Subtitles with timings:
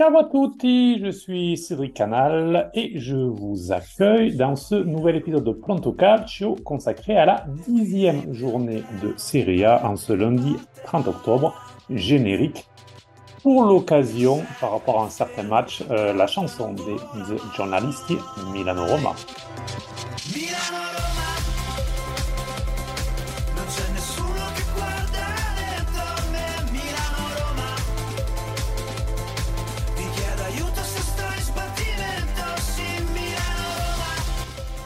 [0.00, 5.44] Ciao à tutti, je suis Cédric Canal et je vous accueille dans ce nouvel épisode
[5.44, 11.08] de Pronto Calcio consacré à la dixième journée de Serie A en ce lundi 30
[11.08, 11.54] octobre,
[11.90, 12.66] générique.
[13.42, 19.14] Pour l'occasion, par rapport à un certain match, euh, la chanson des The Milano-Roma.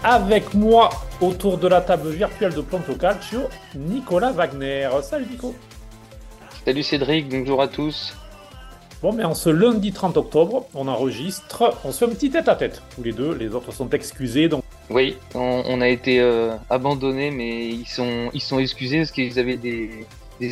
[0.07, 0.91] Avec moi
[1.23, 4.91] autour de la table virtuelle de Planto Calcio, Nicolas Wagner.
[5.03, 5.55] Salut Nico.
[6.67, 8.15] Salut Cédric, bonjour à tous.
[9.01, 12.51] Bon, mais en ce lundi 30 octobre, on enregistre, on se fait un petit tête
[12.51, 14.51] à tête, tous les deux, les autres sont excusés.
[14.51, 14.63] Donc...
[14.91, 19.57] Oui, on, a été euh, abandonnés, mais ils sont, ils sont excusés parce qu'ils avaient
[19.57, 20.07] des,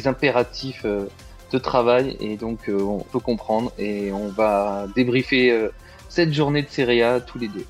[0.07, 1.05] impératifs euh,
[1.53, 5.69] de travail, et donc euh, on peut comprendre, et on va débriefer
[6.09, 7.67] cette journée de Serie A tous les deux.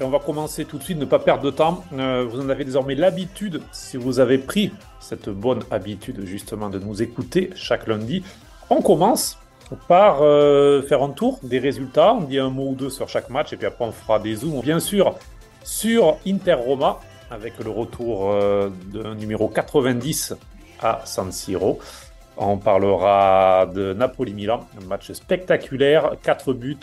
[0.00, 1.84] Et on va commencer tout de suite, ne pas perdre de temps.
[1.92, 6.80] Euh, vous en avez désormais l'habitude, si vous avez pris cette bonne habitude justement de
[6.80, 8.24] nous écouter chaque lundi.
[8.70, 9.38] On commence
[9.86, 12.12] par euh, faire un tour des résultats.
[12.12, 14.34] On dit un mot ou deux sur chaque match et puis après on fera des
[14.34, 14.62] zooms.
[14.62, 15.14] Bien sûr,
[15.62, 16.98] sur Inter Roma,
[17.30, 20.34] avec le retour euh, d'un numéro 90
[20.82, 21.78] à San Siro.
[22.36, 26.76] On parlera de Napoli-Milan, un match spectaculaire, 4 buts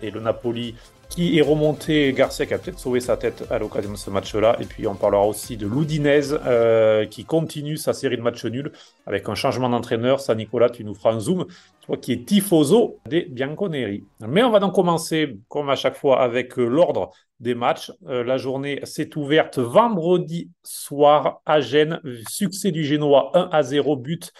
[0.00, 0.74] et le Napoli
[1.16, 4.58] qui est remonté, Garcia qui a peut-être sauvé sa tête à l'occasion de ce match-là.
[4.60, 8.70] Et puis on parlera aussi de l'Oudinez euh, qui continue sa série de matchs nuls
[9.06, 10.20] avec un changement d'entraîneur.
[10.20, 11.46] Ça, Nicolas, tu nous feras un zoom.
[11.86, 14.04] Toi qui es tifoso des Bianconeri.
[14.28, 17.90] Mais on va donc commencer, comme à chaque fois, avec euh, l'ordre des matchs.
[18.08, 21.98] Euh, la journée s'est ouverte vendredi soir à Gênes.
[22.28, 24.32] Succès du Génois 1 à 0 but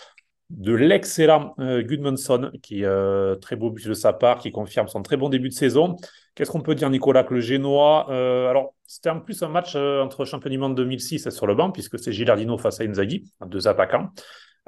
[0.51, 5.03] de l'excellent euh, Gudmundsson, qui euh, très beau but de sa part, qui confirme son
[5.03, 5.97] très bon début de saison.
[6.35, 9.75] Qu'est-ce qu'on peut dire, Nicolas, que le Génois, euh, alors c'était en plus un match
[9.75, 13.67] entre champion du monde 2006 sur le banc, puisque c'est Gilardino face à Inzaghi, deux
[13.67, 14.11] attaquants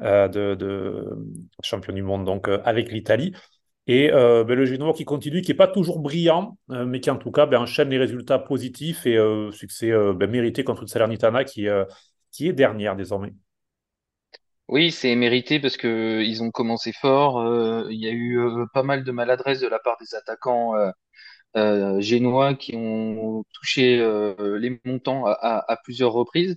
[0.01, 1.05] de,
[1.63, 3.33] champion du monde donc avec l'Italie.
[3.87, 7.31] Et ben, le Génois qui continue, qui n'est pas toujours brillant, mais qui en tout
[7.31, 9.19] cas ben, enchaîne les résultats positifs et
[9.53, 11.69] succès ben, mérité contre le Salernitana qui,
[12.33, 13.35] qui est dernière désormais.
[14.69, 17.39] Oui, c'est mérité parce que ils ont commencé fort.
[17.41, 20.75] Euh, il y a eu euh, pas mal de maladresse de la part des attaquants
[21.57, 23.99] euh, génois qui ont touché
[24.61, 26.57] les montants à, plusieurs reprises.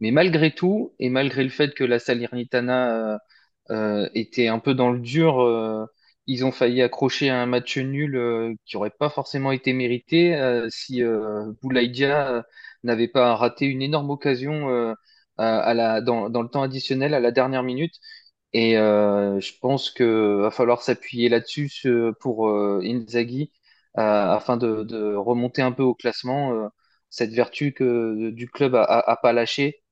[0.00, 3.18] Mais malgré tout, et malgré le fait que la Salernitana
[4.14, 5.88] était un peu dans le dur,
[6.26, 10.36] ils ont failli accrocher un match nul qui aurait pas forcément été mérité
[10.70, 11.02] si
[11.62, 12.44] Boulaïdia
[12.84, 14.94] n'avait pas raté une énorme occasion
[15.38, 17.94] la, dans, le temps additionnel à la dernière minute.
[18.52, 21.70] Et euh, je pense que va falloir s'appuyer là-dessus
[22.20, 23.52] pour euh, Inzaghi
[23.98, 26.52] euh, afin de, remonter un peu au classement.
[26.54, 26.68] Euh,
[27.10, 29.82] cette vertu que du club a, pas lâché.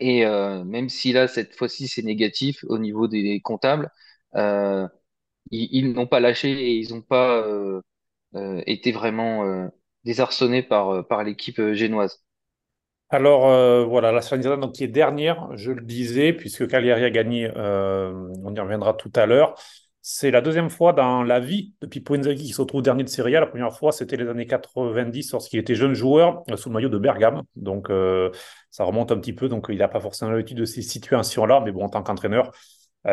[0.00, 3.90] Et euh, même si là cette fois-ci c'est négatif au niveau des comptables,
[5.50, 7.44] ils, n'ont pas lâché et ils n'ont pas
[8.66, 9.70] été vraiment
[10.04, 12.22] désarçonnés par l'équipe génoise.
[13.12, 17.10] Alors euh, voilà, la Salernitana donc, qui est dernière, je le disais, puisque Cagliari a
[17.10, 18.12] gagné, euh,
[18.44, 19.54] on y reviendra tout à l'heure.
[20.00, 23.08] C'est la deuxième fois dans la vie de Pippo Inzaghi qui se retrouve dernier de
[23.08, 23.40] Serie A.
[23.40, 26.88] La première fois, c'était les années 90 lorsqu'il était jeune joueur euh, sous le maillot
[26.88, 27.42] de Bergame.
[27.56, 27.88] Donc
[28.70, 29.48] ça remonte un petit peu.
[29.48, 32.52] Donc il n'a pas forcément l'habitude de ces situations-là, mais bon, en tant qu'entraîneur,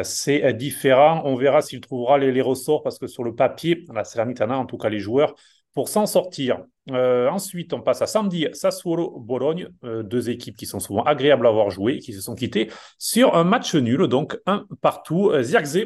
[0.04, 1.24] c'est différent.
[1.26, 4.66] On verra s'il trouvera les, les, ressorts parce que sur le papier, la Salernitana, en
[4.66, 5.34] tout cas les joueurs,
[5.78, 6.64] pour s'en sortir.
[6.90, 11.46] Euh, ensuite, on passe à samedi, Sassuolo, Bologne, euh, deux équipes qui sont souvent agréables
[11.46, 15.30] à avoir joué, qui se sont quittées sur un match nul, donc un partout.
[15.30, 15.86] Euh, Zirkze,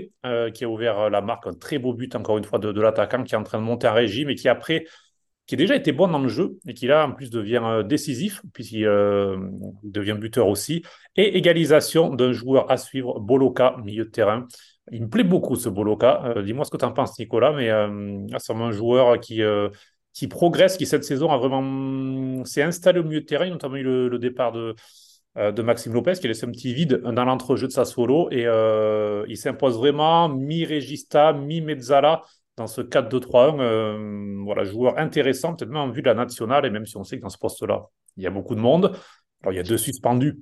[0.54, 3.36] qui a ouvert la marque, un très beau but encore une fois de, l'attaquant qui
[3.36, 4.86] est en train de monter un régime et qui après,
[5.46, 8.42] qui a déjà été bon dans le jeu et qui là en plus devient décisif
[8.54, 8.86] puisqu'il
[9.84, 10.84] devient buteur aussi.
[11.18, 14.48] Et égalisation d'un joueur à suivre, Boloka, milieu de terrain.
[14.92, 16.22] Il me plaît beaucoup ce Boloka.
[16.26, 19.42] Euh, dis-moi ce que tu en penses, Nicolas, mais euh, ah, c'est un joueur qui,
[19.42, 19.70] euh,
[20.14, 23.84] qui progresse, qui cette saison a vraiment s'est installé au milieu de terrain, notamment eu
[23.84, 24.76] le, départ de,
[25.38, 28.44] de Maxime Lopez qui laissé un petit vide dans l'entrejeu de sa solo et
[29.30, 32.22] il s'impose vraiment mi-Regista, mi-Mezzala
[32.58, 34.44] dans ce 4-2-3-1.
[34.44, 37.18] voilà, joueur intéressant, peut-être même en vue de la nationale, et même si on sait
[37.18, 37.86] que dans ce poste-là,
[38.18, 38.94] il y a beaucoup de monde.
[39.42, 40.38] Alors, il y a deux suspendus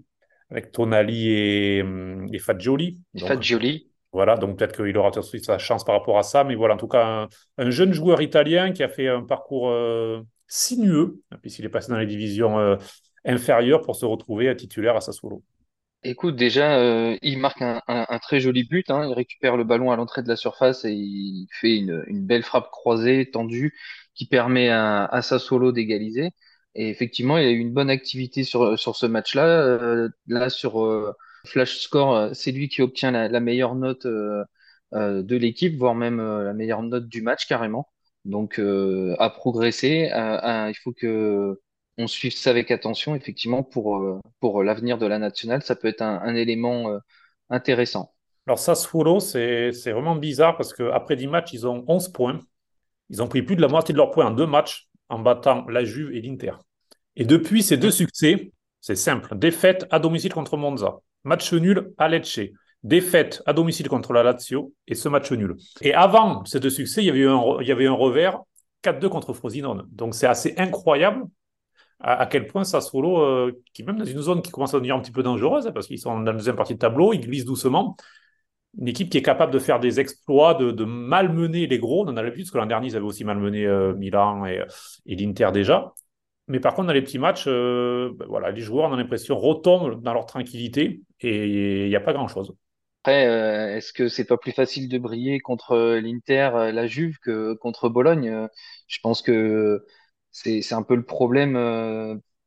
[0.49, 1.85] avec Tonali et,
[2.33, 2.99] et Fagioli.
[3.15, 3.88] Fagioli.
[4.11, 6.43] Voilà, donc peut-être qu'il aura sa chance par rapport à ça.
[6.43, 7.27] Mais voilà, en tout cas,
[7.57, 11.99] un, jeune joueur italien qui a fait un parcours euh, sinueux, puisqu'il est passé dans
[11.99, 12.75] les divisions euh,
[13.25, 15.43] inférieures pour se retrouver titulaire à Sassuolo.
[16.01, 17.81] Écoute, déjà, euh, il marque un,
[18.21, 18.89] très joli but.
[18.89, 19.05] hein.
[19.07, 22.71] Il récupère le ballon à l'entrée de la surface et il fait une, belle frappe
[22.71, 23.75] croisée, tendue,
[24.15, 26.31] qui permet à, à Sassuolo d'égaliser.
[26.73, 30.07] Et effectivement, il a eu une bonne activité sur, sur ce match-là.
[30.27, 31.13] Là, sur
[31.45, 34.43] Flash Score, euh, c'est lui qui obtient la, la meilleure note euh,
[34.93, 37.89] euh, de l'équipe, voire même la meilleure note du match carrément.
[38.25, 40.09] Donc, à progresser.
[40.09, 41.59] À- à- il faut que
[41.97, 45.61] on suive ça avec attention, effectivement, pour, pour l'avenir de la nationale.
[45.63, 46.99] Ça peut être un, un élément
[47.49, 48.13] intéressant.
[48.47, 52.39] Alors, Sassuolo, c'est c'est vraiment bizarre parce qu'après 10 matchs, ils ont 11 points.
[53.09, 55.65] Ils ont pris plus de la moitié de leurs points en deux matchs en battant
[55.69, 56.53] la Juve et l'Inter.
[57.15, 57.91] Et depuis ces deux Mhm.
[57.91, 59.37] succès, c'est simple.
[59.37, 62.39] Défaite à domicile contre Monza, match nul à Lecce,
[62.83, 65.55] défaite à domicile contre la Lazio et ce match nul.
[65.81, 68.39] Et avant deux succès, il y avait un, revers
[68.83, 69.87] 4-2 contre Frosinone.
[69.91, 71.25] Donc c'est assez incroyable
[72.01, 75.01] à, quel point Sassuolo, euh, qui même dans une zone qui commence à devenir un
[75.01, 77.43] petit peu dangereuse, hein, parce qu'ils sont dans la deuxième partie de tableau, ils glissent
[77.43, 77.97] doucement,
[78.79, 82.05] une équipe qui est capable de faire des exploits, de, malmener les gros.
[82.05, 84.63] On en a l'habitude, parce que l'an dernier, ils avaient aussi malmené euh, Milan et
[85.05, 85.93] l'Inter déjà.
[86.49, 89.37] Mais par contre, dans les petits matchs, euh, ben voilà, les joueurs, on a l'impression,
[89.37, 92.55] retombent dans leur tranquillité et il n'y a pas grand-chose.
[93.03, 97.17] Après, euh, est-ce que c'est pas plus facile de briller contre l'Inter, euh, la Juve
[97.21, 98.47] que contre Bologne?
[98.87, 99.85] Je pense que
[100.31, 101.55] c'est un peu le problème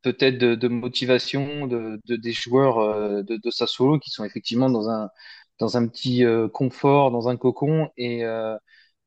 [0.03, 5.11] peut-être de, motivation de, de- des joueurs de, de Sassuolo qui sont effectivement dans un
[5.59, 8.25] dans un petit confort, dans un cocon et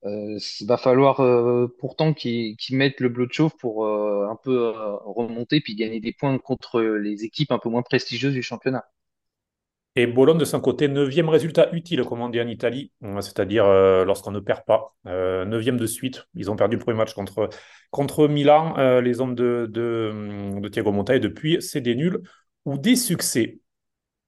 [0.05, 4.27] euh, euh, il va falloir euh, pourtant qu'ils mettent le bleu de chauffe pour euh,
[4.29, 4.73] un peu
[5.05, 8.85] remonter puis gagner des points contre les équipes un peu moins prestigieuses du championnat.
[9.97, 12.91] Et Bologne, de son côté, neuvième résultat utile, comme on dit en Italie,
[13.21, 13.65] c'est-à-dire
[14.03, 14.93] lorsqu'on ne perd pas.
[15.05, 16.25] Neuvième de suite.
[16.35, 17.49] Ils ont perdu le premier match contre,
[17.91, 22.21] contre Milan, les hommes de, de, de Thiago Motta, et depuis, c'est des nuls
[22.65, 23.59] ou des succès.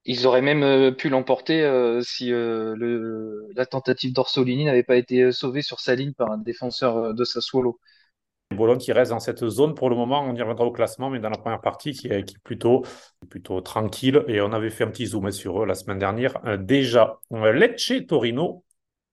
[0.10, 5.34] Ils auraient même euh, pu l'emporter euh, si euh, la tentative d'Orsolini n'avait pas été
[5.34, 7.78] sauvée sur sa ligne par un défenseur de Sassuolo.
[8.56, 11.20] Bologne qui reste dans cette zone pour le moment, on y reviendra au classement, mais
[11.20, 12.86] dans la première partie qui est, plutôt,
[13.30, 14.24] plutôt tranquille.
[14.30, 16.40] Et on avait fait un petit zoom sur eux la semaine dernière.
[16.58, 18.64] Déjà, Lecce Torino,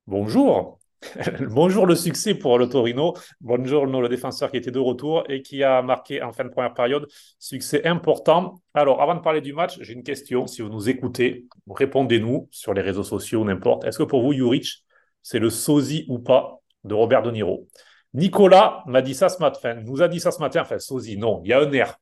[0.06, 0.78] bonjour.
[1.50, 3.14] Bonjour le succès pour le Torino.
[3.40, 6.74] Bonjour le défenseur qui était de retour et qui a marqué en fin de première
[6.74, 7.06] période.
[7.38, 8.60] Succès important.
[8.74, 10.46] Alors, avant de parler du match, j'ai une question.
[10.46, 13.84] Si vous nous écoutez, répondez-nous sur les réseaux sociaux, n'importe.
[13.84, 14.84] Est-ce que pour vous, Juric,
[15.22, 17.66] c'est le sosie ou pas de Robert De Niro?
[18.12, 21.40] Nicolas m'a dit ça ce matin, nous a dit ça ce matin, enfin, sosie, non,
[21.44, 21.96] il y a un air.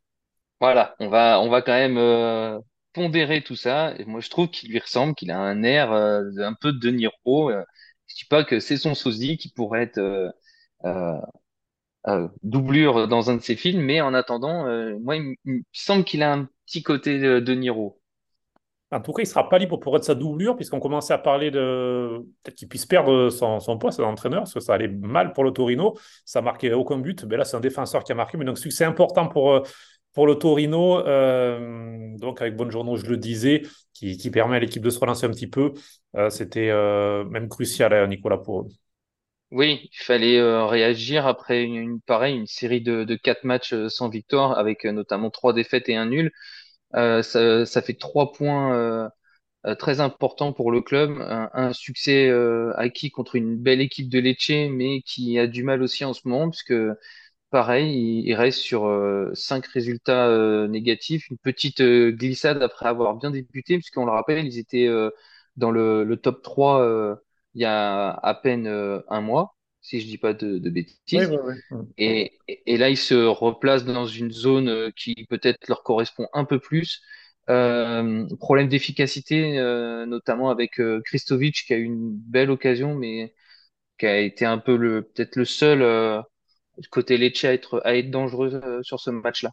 [0.60, 2.58] Voilà, on va, on va quand même euh,
[2.92, 3.94] pondérer tout ça.
[4.06, 6.90] Moi, je trouve qu'il lui ressemble, qu'il a un air euh, un peu de De
[6.90, 7.50] Niro.
[7.50, 7.64] Euh,
[8.12, 10.30] je dis pas que c'est son sosie qui pourrait être euh,
[10.84, 11.20] euh,
[12.08, 14.64] euh, doublure dans un de ses films, mais en attendant,
[15.00, 17.98] moi, il, me semble qu'il a un petit côté de Niro.
[18.90, 21.18] En tout cas, il ne sera pas libre pour être sa doublure, puisqu'on commençait à
[21.18, 25.32] parler de peut-être qu'il puisse perdre son, son poste d'entraîneur, parce que ça allait mal
[25.32, 25.96] pour le Torino.
[26.26, 27.24] Ça marquait aucun but.
[27.24, 28.36] Mais là, c'est un défenseur qui a marqué.
[28.36, 29.62] Mais donc, c'est important pour,
[30.12, 30.98] pour le Torino.
[32.18, 33.62] Donc, avec Bonjourno, je le disais,
[34.16, 35.72] qui, permet à l'équipe de se relancer un petit peu.
[36.16, 38.68] Euh, C'était euh, même crucial, hein, Nicolas, pour eux.
[39.50, 43.74] Oui, il fallait euh, réagir après une, une pareil, une série de, de quatre matchs
[43.88, 46.32] sans victoire, avec notamment trois défaites et un nul.
[46.94, 49.10] Ça, ça fait trois points
[49.78, 51.12] très importants pour le club.
[51.20, 52.30] Un, un succès
[52.76, 56.22] acquis contre une belle équipe de Lecce, mais qui a du mal aussi en ce
[56.28, 56.74] moment, puisque
[57.52, 63.14] pareil, il, reste sur euh, cinq résultats euh, négatifs, une petite euh, glissade après avoir
[63.14, 64.88] bien débuté, puisqu'on le rappelle, ils étaient
[65.56, 67.14] dans le, le top 3 euh,
[67.54, 71.30] il y a à peine un mois, si je dis pas de, bêtises.
[71.98, 76.58] Et, et là, ils se replacent dans une zone qui peut-être leur correspond un peu
[76.58, 77.02] plus.
[77.46, 79.58] Problème d'efficacité,
[80.06, 83.34] notamment avec Kristovic, qui a eu une belle occasion, mais
[83.98, 85.82] qui a été un peu le peut-être le seul
[86.90, 89.50] côté Lecce à être, à être dangereux euh, sur ce match-là.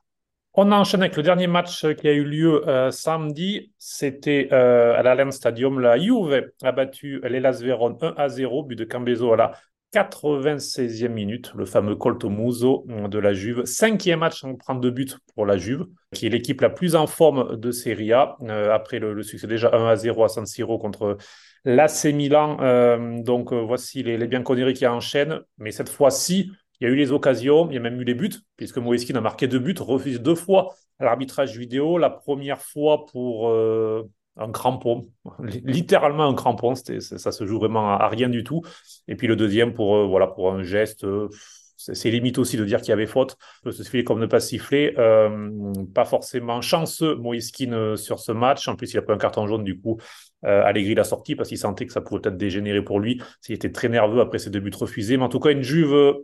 [0.54, 3.72] On enchaîne avec le dernier match qui a eu lieu euh, samedi.
[3.78, 5.80] C'était euh, à l'Allianz Stadium.
[5.80, 9.52] La Juve a battu l'Hellas Vérone 1 à 0, but de Cambezo à la
[9.94, 13.66] 96e minute, le fameux Colto Muso de la Juve.
[13.66, 17.08] Cinquième match en prendre deux buts pour la Juve, qui est l'équipe la plus en
[17.08, 20.78] forme de Serie A, euh, après le, succès déjà 1 à 0 à San Siro
[20.78, 21.18] contre
[21.66, 22.58] l'AC Milan.
[22.62, 26.94] Euh, donc euh, voici les, les Bianconeri qui enchaînent, mais cette fois-ci, il y a
[26.94, 29.60] eu les occasions, il y a même eu les buts, puisque Moeskin a marqué deux
[29.60, 31.98] buts, refusé deux fois à l'arbitrage vidéo.
[31.98, 35.10] La première fois pour euh, un crampon,
[35.44, 38.62] littéralement un crampon, ça se joue vraiment à, rien du tout.
[39.08, 41.28] Et puis le deuxième pour, euh, voilà, pour un geste, euh,
[41.76, 44.42] c'est limite aussi de dire qu'il y avait faute, peut se siffler comme ne pas
[44.42, 44.94] siffler.
[45.96, 48.68] Pas forcément chanceux, Moïse Keane, sur ce match.
[48.68, 49.98] En plus, il a pris un carton jaune, du coup,
[50.46, 53.22] euh, l'a sorti parce qu'il sentait que ça pouvait peut-être dégénérer pour lui.
[53.42, 55.16] S'il était très nerveux après ses deux buts refusés.
[55.18, 56.16] Mais en tout cas, une Juve,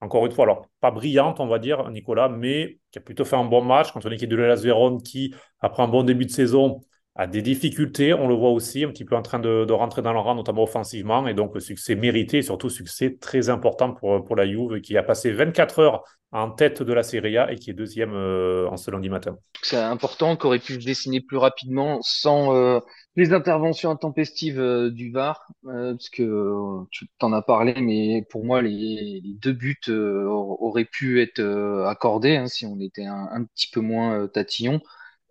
[0.00, 3.36] encore une fois, alors pas brillante, on va dire, Nicolas, mais qui a plutôt fait
[3.36, 4.62] un bon match contre une équipe de l'Elas
[5.02, 6.80] qui, après un bon début de saison,
[7.16, 8.12] a des difficultés.
[8.12, 10.62] On le voit aussi un petit peu en train de, rentrer dans le rang, notamment
[10.62, 11.26] offensivement.
[11.26, 15.32] Et donc, succès mérité et surtout succès très important pour, la Juve qui a passé
[15.32, 18.90] 24 heures en tête de la Serie A et qui est deuxième euh, en ce
[18.90, 19.36] lundi matin.
[19.62, 22.80] C'est important, qu'aurait pu dessiner plus rapidement sans euh,
[23.16, 28.62] les interventions intempestives euh, du VAR, parce que tu t'en as parlé, mais pour moi,
[28.62, 31.40] les, deux buts auraient pu être
[31.86, 34.80] accordés hein, si on était un, petit peu moins tatillon.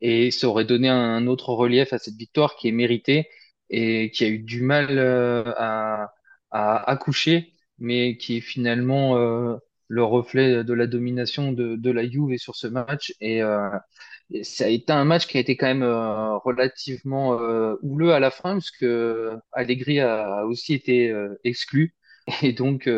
[0.01, 3.29] Et ça aurait donné un autre relief à cette victoire qui est méritée
[3.69, 6.13] et qui a eu du mal euh, à,
[6.51, 12.07] à accoucher, mais qui est finalement euh, le reflet de la domination de, de la
[12.09, 13.13] Juve sur ce match.
[13.21, 13.69] Et, euh,
[14.43, 17.37] ça a été un match qui a été quand même relativement
[17.83, 21.13] houleux à la fin, parce que Allegri a aussi été
[21.43, 21.95] exclu.
[22.41, 22.89] Et donc,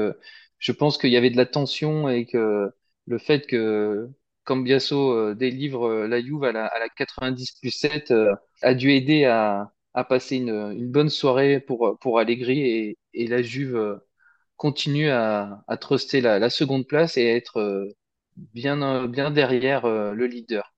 [0.59, 2.71] je pense qu'il y avait de la tension et que
[3.07, 4.09] le fait que
[4.47, 9.25] Cambiasso euh, délivre euh, la Juve à la, 90 plus 7 euh, a dû aider
[9.25, 9.71] à,
[10.09, 13.99] passer une, bonne soirée pour, pour Allegri et, la Juve
[14.57, 17.87] continue à, à truster la, seconde place et à être
[18.35, 20.73] bien, bien derrière le leader.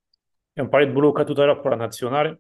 [0.58, 2.38] on parlait de Boloca tout à l'heure pour la nationale.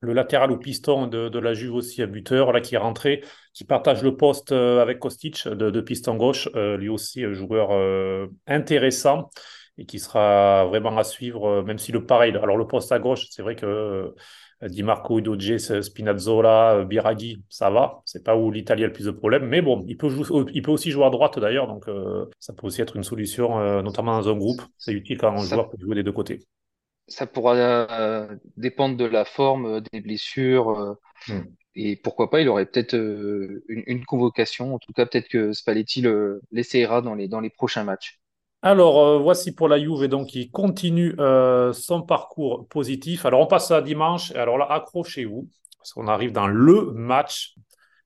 [0.00, 3.22] Le latéral ou piston de, la Juve aussi, à buteur, là, qui est rentré,
[3.54, 7.70] qui partage le poste avec Kostic de, piston gauche, lui aussi joueur
[8.46, 9.30] intéressant
[9.78, 12.98] et qui sera vraiment à suivre, euh, même si le pareil, alors le poste à
[12.98, 14.14] gauche, c'est vrai que euh,
[14.62, 19.06] Di Marco, Udoge, Spinazzola, euh, Biraghi, ça va, c'est pas où l'Italie a le plus
[19.06, 21.86] de problèmes, mais bon, il peut, jouer, il peut aussi jouer à droite d'ailleurs, donc
[22.38, 25.68] ça peut aussi être une solution, notamment dans un groupe, c'est utile quand un joueur
[25.68, 26.40] peut jouer des deux côtés.
[27.08, 30.96] Ça pourra dépendre de la forme, des blessures.
[31.26, 31.42] Hmm.
[31.74, 32.94] Et pourquoi pas, il aurait peut-être
[33.68, 34.74] une, convocation.
[34.74, 36.04] En tout cas, peut-être que Spalletti
[36.52, 38.21] l'essayera dans les, dans les prochains matchs.
[38.64, 43.26] Alors, euh, voici pour la Juve, donc, qui continue euh, son parcours positif.
[43.26, 44.30] Alors, on passe à dimanche.
[44.36, 47.56] Alors là, accrochez-vous, parce qu'on arrive dans le match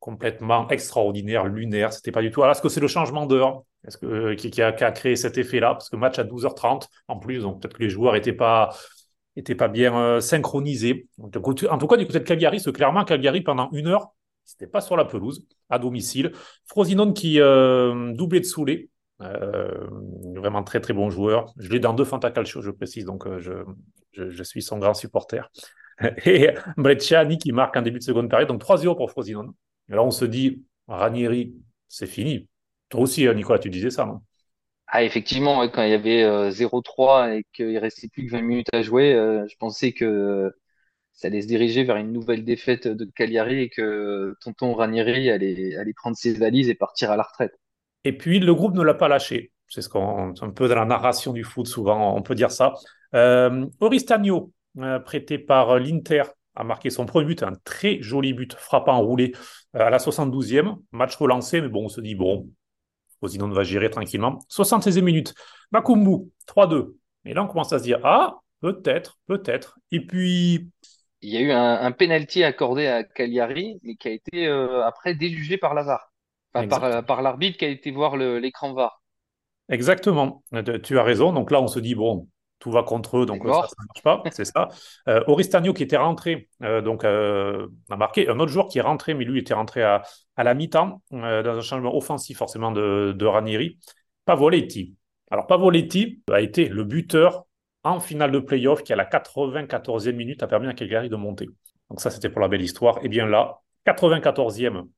[0.01, 1.93] complètement extraordinaire, lunaire.
[1.93, 2.43] C'était pas du tout.
[2.43, 3.65] Alors, est-ce que c'est le changement d'heure?
[3.87, 5.75] Est-ce que, euh, qui, a, créé cet effet-là?
[5.75, 8.71] Parce que match à 12h30 en plus, donc peut-être que les joueurs n'étaient pas,
[9.71, 11.07] bien synchronisés.
[11.21, 14.15] en tout cas, du côté de Cagliari, c'est clairement Cagliari, pendant une heure,
[14.47, 16.33] c'était pas sur la pelouse, à domicile.
[16.65, 18.89] Frosinone qui doublait de Soulé,
[19.23, 19.89] euh,
[20.35, 21.53] vraiment très très bon joueur.
[21.59, 23.65] Je l'ai dans deux Fantacalcio, je précise, donc euh,
[24.13, 25.51] je, suis son grand supporter.
[26.27, 29.53] Et Brecciani qui marque en début de seconde période, donc 3-0 pour Frosinone.
[29.91, 31.55] Alors on se dit, Ranieri,
[31.89, 32.49] c'est fini.
[32.91, 34.21] Toi aussi, euh, Nicolas, tu disais ça, non?
[34.89, 38.83] Ah, effectivement, quand il y avait 0-3 et qu'il restait plus que 20 minutes à
[38.83, 40.55] jouer, je pensais que
[41.13, 45.75] ça allait se diriger vers une nouvelle défaite de Cagliari et que tonton Ranieri allait,
[45.75, 47.59] allait prendre ses valises et partir à la retraite.
[48.07, 49.51] Et puis, le groupe ne l'a pas lâché.
[49.67, 52.73] C'est ce un peu dans la narration du foot, souvent, on peut dire ça.
[53.17, 56.23] Euh, Oristagno, euh, prêté par l'Inter,
[56.55, 59.33] a marqué son premier but, un très joli but frappant roulé
[59.75, 60.77] euh, à la 72e.
[60.93, 62.49] Match relancé, mais bon, on se dit, bon,
[63.23, 64.39] on va gérer tranquillement.
[64.51, 65.35] 76e minute,
[65.73, 66.95] Makumbu, 3-2.
[67.25, 69.81] Et là, on commence à se dire, ah, peut-être, peut-être.
[69.91, 70.71] Et puis.
[71.23, 75.17] Il y a eu un, un penalty accordé à Cagliari, mais qui a été après
[75.17, 76.13] déjugé par Lazare
[76.65, 79.03] par, l'arbitre qui a été voir l'écran VAR.
[79.69, 80.45] Exactement,
[80.83, 81.33] tu as raison.
[81.33, 84.23] Donc là, on se dit, bon, tout va contre eux, donc ça, ne marche pas,
[84.31, 84.69] c'est ça.
[85.09, 88.83] Euh, Oristagno qui était rentré, euh, donc euh, a marqué un autre joueur qui est
[88.83, 90.03] rentré, mais lui était rentré à,
[90.37, 93.79] la mi-temps, dans un changement offensif forcément de, de Ranieri.
[94.25, 94.97] Pavoletti.
[95.31, 97.47] Alors Pavoletti a été le buteur
[97.85, 101.49] en finale de playoff qui à la 94e minute a permis à Cagliari de monter.
[101.89, 102.99] Donc ça, c'était pour la belle histoire.
[103.05, 104.89] Et bien là, 94e,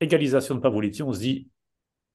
[0.00, 1.48] égalisation de Pavoletti, on se dit,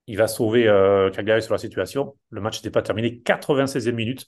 [0.08, 2.16] il va sauver euh, Cagliari sur la situation.
[2.30, 3.22] Le match n'était pas terminé.
[3.24, 4.28] 96e minute.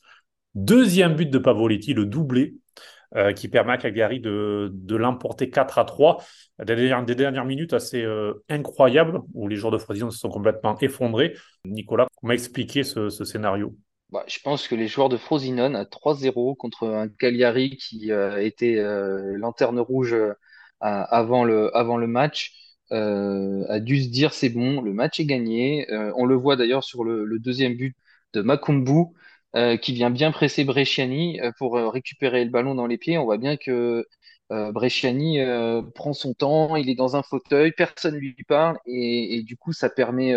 [0.56, 2.56] Deuxième but de Pavoletti, le doublé,
[3.16, 6.24] euh, qui permet à Cagliari de, l'emporter 4 à 3.
[6.64, 6.76] Des
[7.16, 11.36] dernières, minutes assez euh, incroyables, où les joueurs de Frosinone se sont complètement effondrés.
[11.66, 13.76] Nicolas, comment expliquer ce, scénario
[14.10, 18.76] bah, je pense que les joueurs de Frosinone à 3-0 contre un Cagliari qui était
[19.36, 20.16] lanterne rouge
[20.80, 22.63] avant le match,
[22.94, 25.92] euh, a dû se dire c'est bon, le match est gagné.
[25.92, 27.96] Euh, on le voit d'ailleurs sur le, deuxième but
[28.34, 29.06] de Makumbu
[29.56, 33.18] euh, qui vient bien presser Bresciani pour récupérer le ballon dans les pieds.
[33.18, 34.06] On voit bien que
[34.50, 35.40] Bresciani
[35.96, 39.90] prend son temps, il est dans un fauteuil, personne lui parle et, du coup ça
[39.90, 40.34] permet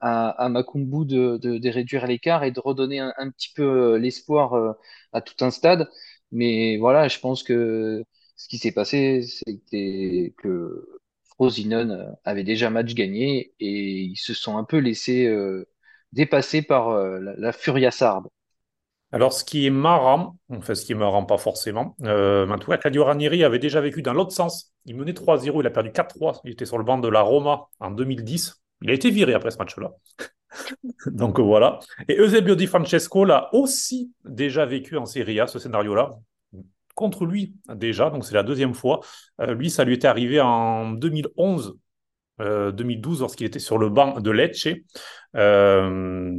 [0.00, 4.76] à, à, Makumbu de, réduire l'écart et de redonner un, petit peu l'espoir
[5.12, 5.88] à tout un stade.
[6.32, 8.04] Mais voilà, je pense que
[8.36, 10.95] ce qui s'est passé, c'était que
[11.36, 15.68] Frosinone avait déjà match gagné et ils se sont un peu laissés euh,
[16.12, 18.26] dépasser par euh, la, Furia sarde.
[19.12, 22.70] Alors, ce qui est marrant, enfin, ce qui est marrant, pas forcément, euh, en tout
[22.70, 24.72] cas, Claudio Ranieri avait déjà vécu dans l'autre sens.
[24.84, 26.40] Il menait 3-0, il a perdu 4-3.
[26.44, 28.62] Il était sur le banc de la Roma en 2010.
[28.82, 29.92] Il a été viré après ce match-là.
[31.06, 31.78] Donc voilà.
[32.08, 36.18] Et Eusebio Di Francesco l'a aussi déjà vécu en Serie A, ce scénario-là.
[36.96, 39.00] Contre lui, déjà, donc c'est la deuxième fois.
[39.40, 41.78] Euh, lui, ça lui était arrivé en 2011,
[42.40, 44.68] euh, 2012, lorsqu'il était sur le banc de Lecce.
[45.36, 46.32] Euh,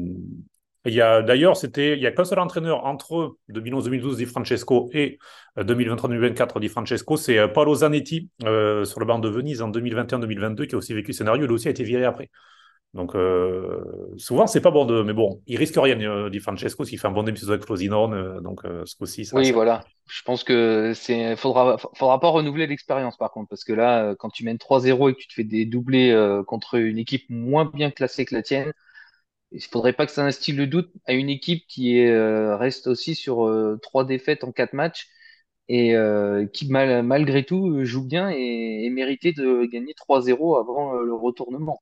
[0.87, 5.19] il d'ailleurs, c'était, il y a qu'un seul entraîneur entre 2011-2012 Di Francesco et
[5.57, 10.67] 2023-2024 Di Francesco, c'est euh, Paolo Zanetti euh, sur le banc de Venise en 2021-2022
[10.67, 11.47] qui a aussi vécu le scénario.
[11.49, 12.29] Aussi a été viré après.
[12.93, 16.83] Donc euh, souvent c'est pas bon de, mais bon, il risque rien euh, Di Francesco
[16.85, 18.13] s'il fait un bon début avec Frosinone.
[18.13, 19.35] Euh, donc euh, ce coup-ci, ça.
[19.35, 19.83] Oui, voilà.
[20.09, 24.29] Je pense que c'est faudra faudra pas renouveler l'expérience par contre parce que là quand
[24.29, 26.15] tu mènes 3-0 et que tu te fais des doublés
[26.47, 28.71] contre une équipe moins bien classée que la tienne,
[29.51, 33.15] il faudrait pas que ça instille le doute à une équipe qui est, reste aussi
[33.15, 33.49] sur
[33.81, 35.07] trois défaites en quatre matchs
[35.69, 35.95] et
[36.53, 41.81] qui mal- malgré tout joue bien et, et méritait de gagner 3-0 avant le retournement.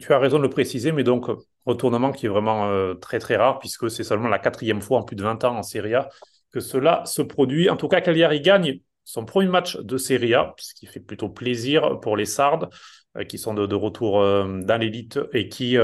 [0.00, 1.28] Tu as raison de le préciser, mais donc
[1.64, 5.02] retournement qui est vraiment euh, très très rare puisque c'est seulement la quatrième fois en
[5.02, 6.10] plus de 20 ans en Serie A
[6.52, 7.70] que cela se produit.
[7.70, 11.30] En tout cas, Cagliari gagne son premier match de Serie A, ce qui fait plutôt
[11.30, 12.68] plaisir pour les Sardes
[13.16, 15.78] euh, qui sont de, retour euh, dans l'élite et qui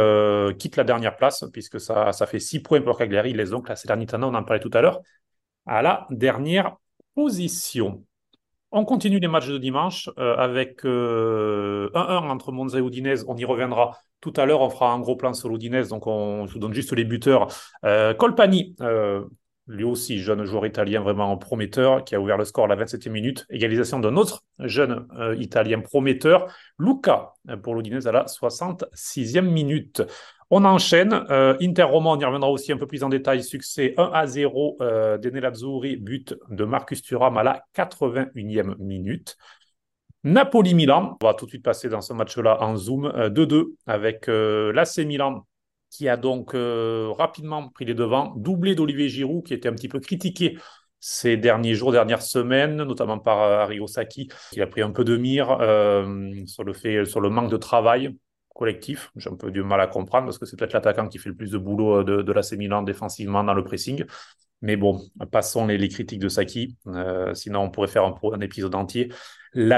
[0.58, 3.30] quittent la dernière place puisque ça, ça fait 6 points pour Cagliari.
[3.30, 5.00] Ils laissent donc la Salernitana, on en parlait tout à l'heure,
[5.64, 6.76] à la dernière
[7.14, 8.04] position.
[8.76, 13.24] On continue les matchs de dimanche euh, avec euh, 1-1 entre Monza et Udinese.
[13.28, 14.62] On y reviendra tout à l'heure.
[14.62, 15.90] On fera un gros plan sur l'Udinese.
[15.90, 17.46] Donc, on, je vous donne juste les buteurs.
[17.84, 19.26] Euh, Colpani, euh,
[19.68, 23.10] lui aussi, jeune joueur italien vraiment prometteur, qui a ouvert le score à la 27e
[23.10, 23.46] minute.
[23.48, 25.06] Égalisation d'un autre jeune
[25.38, 30.02] italien prometteur, Luca, pour l'Udinese à la 66e minute.
[30.50, 31.24] On enchaîne.
[31.30, 33.42] Euh, Inter-Roma, on y reviendra aussi un peu plus en détail.
[33.42, 35.50] Succès 1 à 0 euh, d'Enel
[36.00, 39.36] but de Marcus Thuram à la 81e minute.
[40.24, 44.28] Napoli-Milan, on va tout de suite passer dans ce match-là en zoom euh, 2-2 avec
[44.28, 45.46] euh, l'AC Milan
[45.90, 49.88] qui a donc euh, rapidement pris les devants, doublé d'Olivier Giroud qui était un petit
[49.88, 50.58] peu critiqué
[50.98, 55.04] ces derniers jours, dernières semaines, notamment par euh, Arrigo Sacchi, qui a pris un peu
[55.04, 58.16] de mire euh, sur le manque de travail
[58.54, 59.10] collectif.
[59.16, 61.36] J'ai un peu du mal à comprendre parce que c'est peut-être l'attaquant qui fait le
[61.36, 64.04] plus de boulot euh, de, de l'AC Milan défensivement dans le pressing.
[64.62, 66.76] Mais bon, passons les, les critiques de Saki.
[66.88, 69.10] Euh, sinon, on pourrait faire un, un épisode entier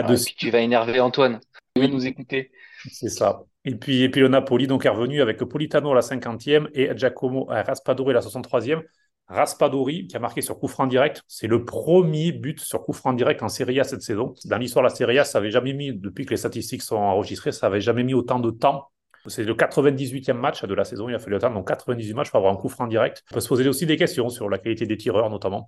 [0.02, 0.24] Ah, là-dessus.
[0.24, 1.40] puis tu vas énerver Antoine.
[1.76, 2.50] Il va nous écouter.
[2.90, 3.42] c'est ça.
[3.64, 6.90] Et puis, et puis le Napoli donc est revenu avec Politano à la 50e et
[6.96, 8.82] Giacomo à Raspadori à la 63e.
[9.28, 11.22] Raspadori qui a marqué sur coup franc direct.
[11.26, 14.34] C'est le premier but sur coup franc direct en Serie A cette saison.
[14.44, 16.96] Dans l'histoire de la Serie A, ça avait jamais mis, depuis que les statistiques sont
[16.96, 18.90] enregistrées, ça avait jamais mis autant de temps.
[19.28, 21.08] C'est le 98e match de la saison.
[21.08, 23.24] Il a fallu attendre donc 98 matchs pour avoir un coup franc direct.
[23.30, 25.66] On peut se poser aussi des questions sur la qualité des tireurs notamment,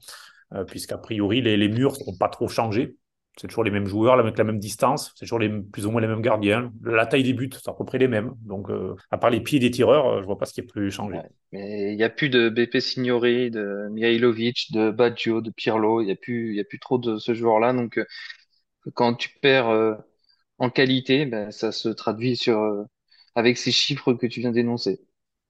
[0.54, 2.96] euh, puisqu'a priori les murs n'ont pas trop changé.
[3.40, 6.00] C'est toujours les mêmes joueurs, avec la même distance, c'est toujours les, plus ou moins
[6.00, 6.72] les mêmes gardiens.
[6.82, 8.32] La taille des buts, c'est à peu près les mêmes.
[8.42, 10.64] Donc, euh, à part les pieds des tireurs, euh, je vois pas ce qui est
[10.64, 11.18] plus changé.
[11.52, 16.00] Mais il n'y a plus de BP Signori, de Mihailovic, de Baggio, de Pirlo.
[16.02, 17.72] Il n'y a plus, y a plus trop de ce joueur-là.
[17.72, 18.04] Donc, euh,
[18.94, 19.94] quand tu perds euh,
[20.58, 22.84] en qualité, ben, ça se traduit sur, euh,
[23.34, 25.00] avec ces chiffres que tu viens d'énoncer.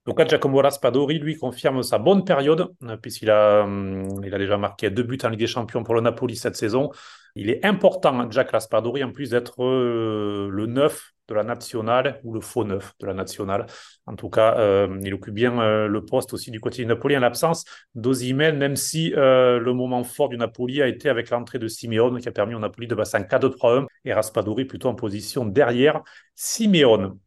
[0.09, 4.57] Donc, là, Giacomo Raspadori, lui, confirme sa bonne période, euh, puisqu'il a, hum, a déjà
[4.57, 6.89] marqué deux buts en Ligue des Champions pour le Napoli cette saison.
[7.35, 12.21] Il est important, hein, Jack Raspadori, en plus d'être euh, le neuf de la nationale
[12.23, 13.67] ou le faux neuf de la nationale.
[14.07, 17.19] En tout cas, euh, il occupe bien le poste aussi du côté du Napoli en
[17.19, 22.19] l'absence d'Osimhen, même si le moment fort du Napoli a été avec l'entrée de Simeone
[22.19, 26.01] qui a permis au Napoli de passer en 4-2-3-1 et Raspadori plutôt en position derrière
[26.33, 27.19] Simeone.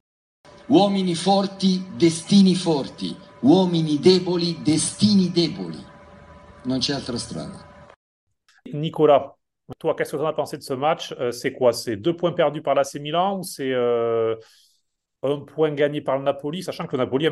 [0.68, 3.16] Uomini forti, destini forti.
[3.40, 5.78] Uomini deboli, destini deboli.
[6.64, 7.58] Non c'è altra strada.
[8.72, 9.36] Nicolas,
[9.78, 11.12] toi, qu'est-ce que tu en as pensé de ce match?
[11.18, 11.72] Euh, c'est quoi?
[11.72, 14.36] C'est deux points perdus par l'AC Milan ou c'est euh,
[15.24, 17.26] un point gagné par le Napoli, sachant que le Napoli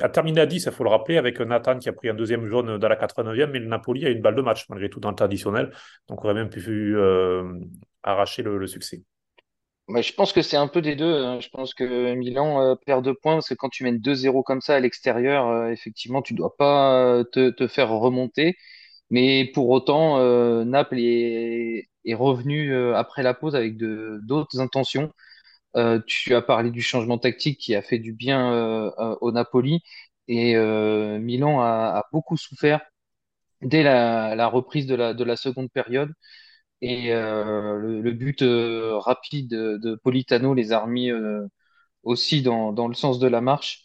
[0.00, 2.46] a terminé à 10, il faut le rappeler, avec Nathan qui a pris un deuxième
[2.46, 5.10] jaune dans la 89e, mais le Napoli a une balle de match malgré tout dans
[5.10, 5.70] le traditionnel,
[6.08, 7.60] donc on aurait même pu euh,
[8.02, 9.02] arracher le succès.
[10.00, 11.24] Je pense que c'est un peu des deux.
[11.24, 11.40] hein.
[11.40, 14.60] Je pense que Milan euh, perd deux points parce que quand tu mènes 2-0 comme
[14.60, 18.56] ça à l'extérieur, euh, effectivement, tu dois pas euh, te, faire remonter.
[19.10, 20.18] Mais pour autant,
[20.64, 25.12] Naples est, revenu après la pause avec d'autres intentions.
[26.06, 29.82] Tu as parlé du changement tactique qui a fait du bien au Napoli
[30.28, 30.56] et
[31.18, 32.80] Milan a, beaucoup souffert
[33.62, 36.12] dès la, reprise de la seconde période
[36.82, 41.46] et euh, le, but euh, rapide de, Politano les a remis euh,
[42.04, 43.84] aussi dans, dans le sens de la marche.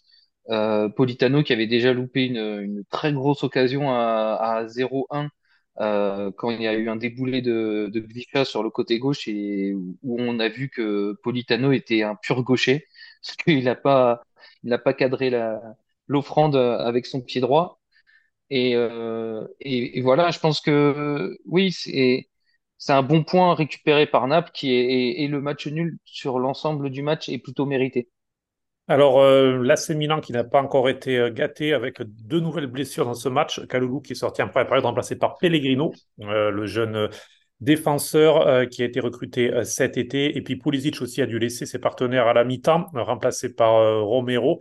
[0.95, 5.29] Politano qui avait déjà loupé une, une très grosse occasion à, à 0-1
[5.79, 9.73] euh, quand il y a eu un déboulé de, de sur le côté gauche et
[9.75, 12.85] où on a vu que Politano était un pur gaucher
[13.23, 14.23] parce qu'il n'a pas
[14.83, 15.31] pas cadré
[16.07, 17.79] l'offrande avec son pied droit
[18.49, 18.71] et,
[19.59, 22.29] et, et voilà je pense que oui c'est
[22.77, 26.89] c'est un bon point récupéré par Naples qui est et, le match nul sur l'ensemble
[26.89, 28.09] du match est plutôt mérité.
[28.89, 33.05] Alors, euh, l'AC Milan qui n'a pas encore été euh, gâté avec deux nouvelles blessures
[33.05, 33.65] dans ce match.
[33.67, 37.07] Kaloulou qui est sorti en première période remplacé par Pellegrino, euh, le jeune euh,
[37.59, 40.37] défenseur qui a été recruté cet été.
[40.37, 44.59] Et puis Pulisic aussi a dû laisser ses partenaires à la mi-temps, remplacé par Romero.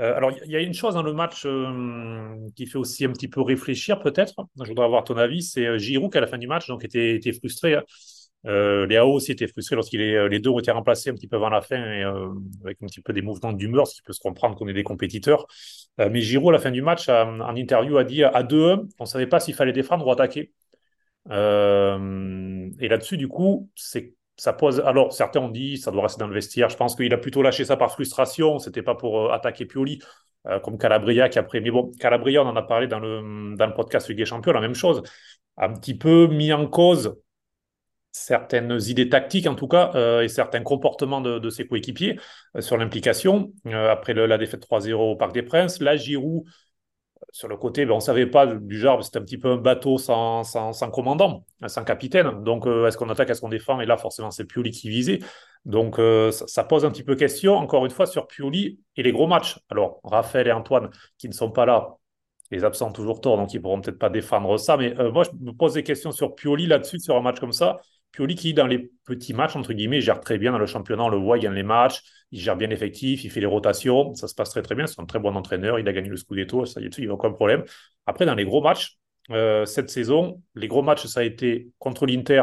[0.00, 3.12] Euh, alors, il y, a une chose dans le match euh, qui fait aussi un
[3.12, 4.34] petit peu réfléchir peut-être.
[4.62, 5.42] Je voudrais avoir ton avis.
[5.42, 7.74] C'est euh, Giroud qui à la fin du match donc était, frustré.
[7.74, 7.82] hein.
[8.46, 11.36] Euh, Léao aussi était frustré lorsqu'il est, les deux ont été remplacés un petit peu
[11.36, 11.80] avant la fin
[12.64, 14.82] avec un petit peu des mouvements d'humeur, ce qui peut se comprendre qu'on est des
[14.82, 15.46] compétiteurs.
[15.98, 19.08] Mais Giroud, à la fin du match, en interview, a dit à 2-1, on ne
[19.08, 20.52] savait pas s'il fallait défendre ou attaquer.
[21.30, 24.80] Et là-dessus, du coup, c'est ça pose.
[24.80, 26.68] Alors, certains ont dit ça doit rester dans le vestiaire.
[26.68, 28.58] Je pense qu'il a plutôt lâché ça par frustration.
[28.58, 30.00] C'était pas pour euh, attaquer Pioli,
[30.46, 31.60] euh, comme Calabria qui après.
[31.60, 34.60] Mais bon, Calabria, on en a parlé dans le dans le podcast Ligue des la
[34.60, 35.02] même chose.
[35.56, 37.16] Un petit peu mis en cause
[38.14, 42.18] certaines idées tactiques en tout cas euh, et certains comportements de, ses coéquipiers
[42.60, 43.52] sur l'implication.
[43.72, 46.44] Après la défaite 3-0 au Parc des Princes, là Giroud
[47.32, 49.56] sur le côté, ben, on ne savait pas du genre, c'était un petit peu un
[49.56, 52.44] bateau sans, sans, commandant, sans capitaine.
[52.44, 53.80] Donc euh, est-ce qu'on attaque, est-ce qu'on défend?
[53.80, 55.18] Et là forcément c'est Pioli qui visait.
[55.64, 59.12] Donc euh, ça, pose un petit peu question encore une fois sur Pioli et les
[59.12, 59.58] gros matchs.
[59.70, 61.96] Alors Raphaël et Antoine qui ne sont pas là.
[62.50, 64.76] Les absents toujours tort, donc ils pourront peut-être pas défendre ça.
[64.76, 67.52] Mais euh, moi, je me pose des questions sur Pioli là-dessus, sur un match comme
[67.52, 67.80] ça.
[68.12, 71.08] Pioli qui, dans les petits matchs, entre guillemets, gère très bien dans le championnat, on
[71.08, 74.28] le voit, il gagne les matchs, il gère bien l'effectif, il fait les rotations, ça
[74.28, 76.66] se passe très très bien, c'est un très bon entraîneur, il a gagné le Scudetto,
[76.66, 77.64] ça y est, il n'y a aucun problème.
[78.06, 78.98] Après, dans les gros matchs,
[79.30, 82.42] euh, cette saison, les gros matchs, ça a été contre l'Inter,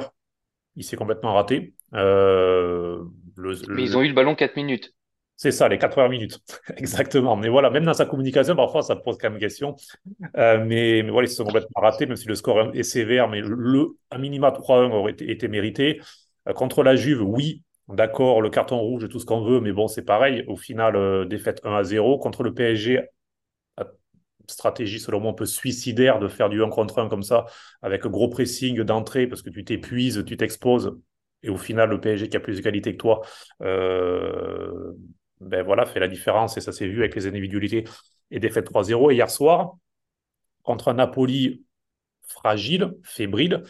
[0.75, 1.75] il s'est complètement raté.
[1.93, 3.03] Euh,
[3.69, 4.93] Mais ils ont eu le ballon 4 minutes.
[5.41, 6.41] C'est ça, les 80 minutes.
[6.75, 7.37] Exactement.
[7.37, 9.77] Mais voilà, même dans sa communication, parfois, ça pose quand même question.
[10.35, 13.39] Euh, mais, voilà, ils se sont complètement ratés, même si le score est sévère, mais
[13.39, 16.01] le, à minima 3-1 aurait été, mérité.
[16.49, 19.87] Euh, contre la Juve, oui, d'accord, le carton rouge, tout ce qu'on veut, mais bon,
[19.87, 20.43] c'est pareil.
[20.49, 22.19] Au final, euh, défaite 1-0.
[22.19, 22.99] Contre le PSG,
[24.45, 27.45] stratégie, selon moi, un peu suicidaire de faire du 1 contre 1 comme ça,
[27.81, 30.97] avec gros pressing d'entrée, parce que tu t'épuises, tu t'exposes.
[31.43, 33.21] Et au final, le PSG qui a plus de qualité que toi,
[35.39, 37.85] ben voilà, fait la différence et ça s'est vu avec les individualités
[38.31, 39.11] et défaite 3-0.
[39.11, 39.75] Et hier soir,
[40.63, 41.63] contre un Napoli
[42.27, 43.63] fragile, fébrile,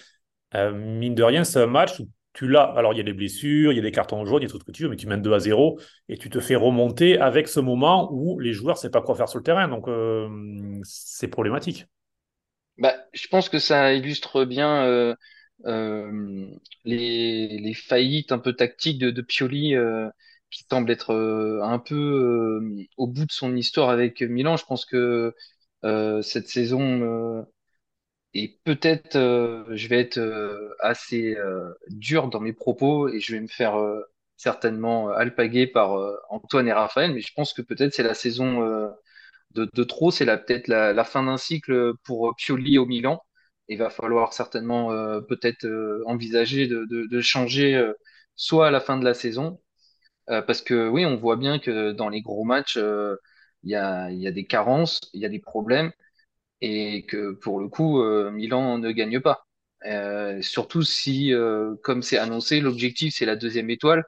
[0.55, 2.63] euh, mine de rien, c'est un match où tu l'as.
[2.63, 4.49] Alors, il y a des blessures, il y a des cartons jaunes, il y a
[4.49, 6.55] tout ce que tu veux, mais tu mènes 2 à 0 et tu te fais
[6.55, 9.67] remonter avec ce moment où les joueurs ne savent pas quoi faire sur le terrain.
[9.67, 10.27] Donc, euh,
[10.83, 11.85] c'est problématique.
[12.77, 15.15] Bah, je pense que ça illustre bien euh,
[16.85, 19.75] les, faillites un peu tactiques de, Pioli
[20.51, 24.57] qui semble être euh, un peu euh, au bout de son histoire avec Milan.
[24.57, 25.33] Je pense que
[25.85, 27.45] euh, cette saison
[28.33, 30.19] et peut-être je vais être
[30.79, 31.35] assez
[31.89, 33.75] dur dans mes propos et je vais me faire
[34.37, 35.97] certainement alpaguer par
[36.29, 38.93] Antoine et Raphaël, mais je pense que peut-être c'est la saison
[39.55, 43.21] de, trop, c'est peut-être la, fin d'un cycle pour Pioli au Milan.
[43.67, 44.89] Il va falloir certainement
[45.23, 45.65] peut-être
[46.05, 47.81] envisager de, changer
[48.35, 49.59] soit à la fin de la saison,
[50.29, 53.15] euh, parce que oui, on voit bien que dans les gros matchs, euh,
[53.63, 55.91] il y a, des carences, il y a des problèmes
[56.61, 59.45] et que pour le coup, euh, Milan ne gagne pas.
[60.41, 61.33] Surtout si,
[61.83, 64.05] comme c'est annoncé, l'objectif c'est la deuxième étoile,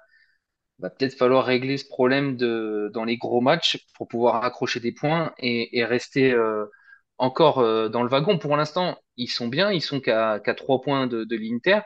[0.79, 4.91] va peut-être falloir régler ce problème de dans les gros matchs pour pouvoir accrocher des
[4.93, 6.35] points et, rester
[7.17, 8.37] encore dans le wagon.
[8.37, 11.81] Pour l'instant, ils sont bien, ils sont qu'à trois points de l'Inter.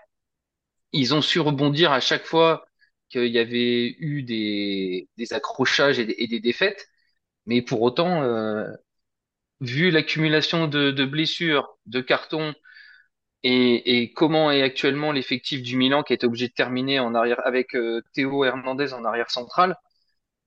[0.93, 2.65] Ils ont su rebondir à chaque fois
[3.09, 6.87] qu'il y avait eu des, accrochages et des, défaites,
[7.45, 8.23] mais pour autant.
[8.23, 8.67] euh,
[9.61, 12.53] vu l'accumulation de, blessures, de cartons
[13.43, 17.75] et, comment est actuellement l'effectif du Milan qui est obligé de terminer en arrière avec
[17.75, 19.75] euh, Théo Hernandez en arrière central,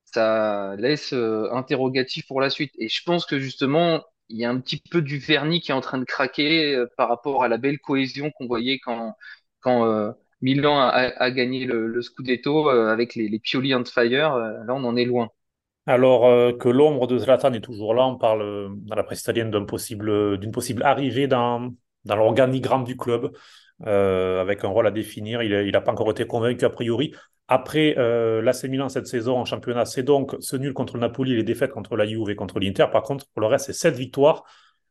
[0.04, 2.72] ça laisse euh, interrogatif pour la suite.
[2.78, 5.74] Et je pense que justement, il y a un petit peu du vernis qui est
[5.74, 9.14] en train de craquer euh, par rapport à la belle cohésion qu'on voyait quand,
[9.60, 14.36] quand euh, Milan a, gagné le, Scudetto avec les, les, Pioli on fire.
[14.36, 15.30] là, on en est loin.
[15.86, 16.22] Alors
[16.58, 20.82] que l'ombre de Zlatan est toujours là, on parle dans la presse italienne d'une possible,
[20.82, 21.72] arrivée dans,
[22.04, 23.32] l'organigramme du club.
[23.86, 25.40] Euh, avec un rôle à définir.
[25.42, 27.14] Il n'a pas encore été convaincu a priori.
[27.46, 31.44] Après euh, l'AC Milan cette saison en championnat, c'est donc ce nul contre Napoli les
[31.44, 32.86] défaites contre la Juve et contre l'Inter.
[32.90, 34.42] Par contre, pour le reste, c'est sept victoires,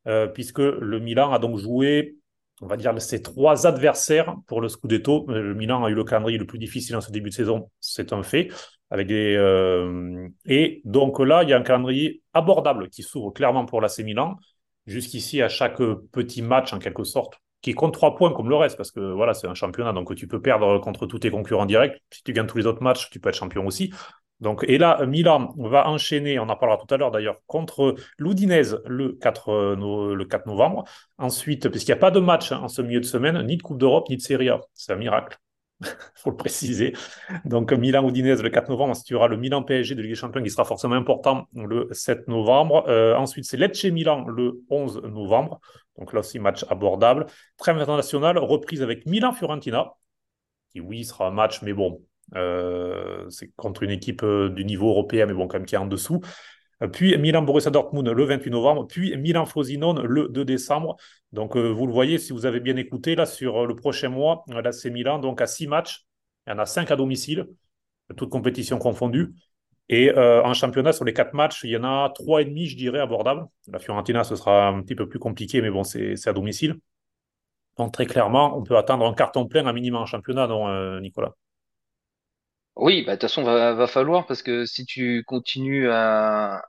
[0.07, 2.15] euh, puisque le Milan a donc joué,
[2.61, 5.25] on va dire, ses trois adversaires pour le Scudetto.
[5.27, 8.13] Le Milan a eu le calendrier le plus difficile en ce début de saison, c'est
[8.13, 8.49] un fait.
[8.91, 9.37] Des,
[10.45, 14.37] Et donc là, il y a un calendrier abordable qui s'ouvre clairement pour l'AC Milan.
[14.85, 18.77] Jusqu'ici, à chaque petit match, en quelque sorte, qui compte trois points comme le reste,
[18.77, 22.01] parce que voilà, c'est un championnat, donc tu peux perdre contre tous tes concurrents directs.
[22.11, 23.91] Si tu gagnes tous les autres matchs, tu peux être champion aussi.
[24.39, 28.79] Donc, et là, Milan va enchaîner, on en parlera tout à l'heure d'ailleurs, contre l'Udinese
[28.85, 30.83] le 4, euh, le 4 novembre.
[31.17, 33.63] Ensuite, puisqu'il n'y a pas de match hein, en ce milieu de semaine, ni de
[33.63, 34.61] Coupe d'Europe, ni de Serie A.
[34.73, 35.37] C'est un miracle.
[35.81, 36.93] Il faut le préciser.
[37.45, 38.91] Donc, Milan-Udinese le 4 novembre.
[38.91, 41.87] Ensuite, il y aura le Milan-PSG de Ligue des Champions qui sera forcément important le
[41.91, 42.85] 7 novembre.
[42.87, 45.59] Euh, ensuite, c'est Lecce-Milan le 11 novembre.
[45.97, 47.25] Donc là aussi, match abordable.
[47.57, 49.93] Trêve international, reprise avec Milan-Fiorentina,
[50.71, 52.01] qui oui, sera un match, mais bon,
[52.33, 55.87] c'est contre une équipe euh, du niveau européen, mais bon, quand même qui est en
[55.87, 56.21] dessous.
[56.83, 60.97] Euh, puis Milan-Borussia Dortmund le 28 novembre, puis Milan-Frosinone le 2 décembre.
[61.31, 64.71] Donc vous le voyez, si vous avez bien écouté, là, sur le prochain mois, là,
[64.71, 66.05] c'est Milan, donc à six matchs.
[66.45, 67.47] Il y en a cinq à domicile,
[68.15, 69.33] toutes compétitions confondues.
[69.89, 72.65] Et euh, en championnat, sur les quatre matchs, il y en a trois et demi,
[72.65, 73.45] je dirais, abordables.
[73.67, 76.75] La Fiorentina, ce sera un petit peu plus compliqué, mais bon, c'est à domicile.
[77.77, 80.99] Donc très clairement, on peut attendre un carton plein à minimum en championnat, non, euh,
[80.99, 81.33] Nicolas?
[82.77, 86.63] Oui, bah, de toute façon, va, va falloir, parce que si tu continues à,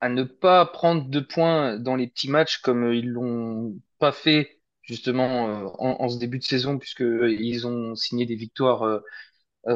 [0.00, 4.60] à ne pas prendre de points dans les petits matchs comme ils l'ont pas fait
[4.82, 9.00] justement euh, en, ce début de saison, puisqu'ils ont signé des victoires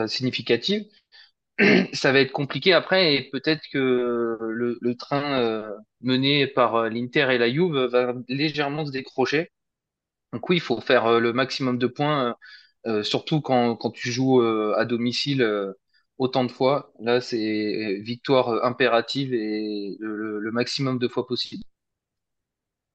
[0.07, 0.87] significatives,
[1.95, 5.71] ça va être compliqué après et peut-être que le, train euh,
[6.01, 9.51] mené par euh, l'Inter et la Juve va légèrement se décrocher.
[10.33, 12.37] Donc oui, il faut faire euh, le maximum de points,
[13.03, 15.47] surtout quand, tu joues à domicile
[16.19, 16.93] autant de fois.
[17.01, 21.65] Là, c'est victoire impérative et le maximum de fois possible.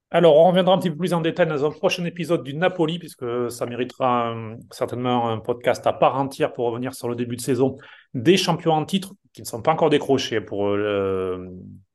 [0.10, 2.98] Alors, on reviendra un petit peu plus en détail dans un prochain épisode du Napoli,
[2.98, 4.34] puisque ça méritera
[4.72, 7.78] certainement un podcast à part entière pour revenir sur le début de saison
[8.14, 11.46] des champions en titre, qui ne sont pas encore décrochés pour euh,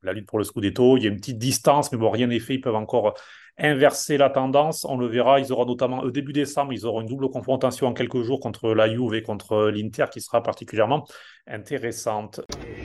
[0.03, 0.97] la lutte pour le Scudetto.
[0.97, 2.53] Il y a une petite distance, mais bon, rien n'est fait.
[2.53, 3.15] Ils peuvent encore
[3.57, 4.85] inverser la tendance.
[4.85, 5.39] On le verra.
[5.39, 8.73] Ils auront notamment, au début décembre, ils auront une double confrontation en quelques jours contre
[8.73, 11.05] la Juve et contre l'Inter, qui sera particulièrement
[11.47, 12.41] intéressante.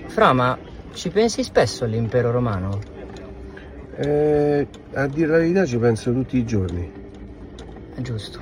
[0.09, 0.59] Fra, ma
[0.93, 2.79] ci pensi spesso all'impero romano?
[4.01, 6.91] Eh, a dire la verità ci penso tutti i giorni.
[8.01, 8.41] Giusto.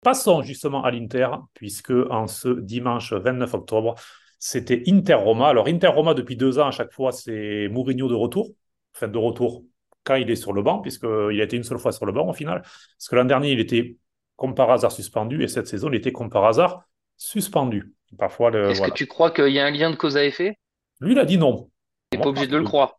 [0.00, 3.94] Passons justement à l'Inter, puisque en ce dimanche 29 octobre,
[4.38, 5.48] c'était Inter-Roma.
[5.48, 8.50] Alors Inter-Roma, depuis deux ans, à chaque fois, c'est Mourinho de retour.
[8.94, 9.64] Enfin, de retour
[10.08, 12.28] quand il est sur le banc, puisqu'il a été une seule fois sur le banc
[12.28, 12.62] au final.
[12.62, 13.96] Parce que l'an dernier, il était
[14.36, 16.82] comme par hasard suspendu, et cette saison, il était comme par hasard
[17.16, 17.92] suspendu.
[18.16, 20.56] Parfois, Est-ce que tu crois qu'il y a un lien de cause à effet?
[21.00, 21.68] Lui, il a dit non.
[22.10, 22.98] Tu n'es pas obligé de le croire.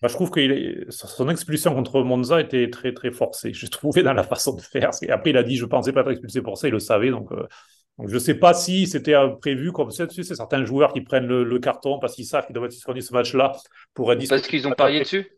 [0.00, 3.52] Bah, je trouve que son expulsion contre Monza était très très forcée.
[3.52, 4.90] Je trouvais dans la façon de faire.
[5.02, 7.10] Et après, il a dit je pensais pas être expulsé pour ça, il le savait.
[7.10, 7.46] Donc, euh,
[7.98, 10.06] donc je ne sais pas si c'était prévu comme ça.
[10.06, 12.72] Tu sais, c'est certains joueurs qui prennent le, carton parce qu'ils savent qu'ils doivent être
[12.72, 13.52] suspendus ce match-là
[13.94, 15.30] pour être Parce qu'ils ont parié dessus?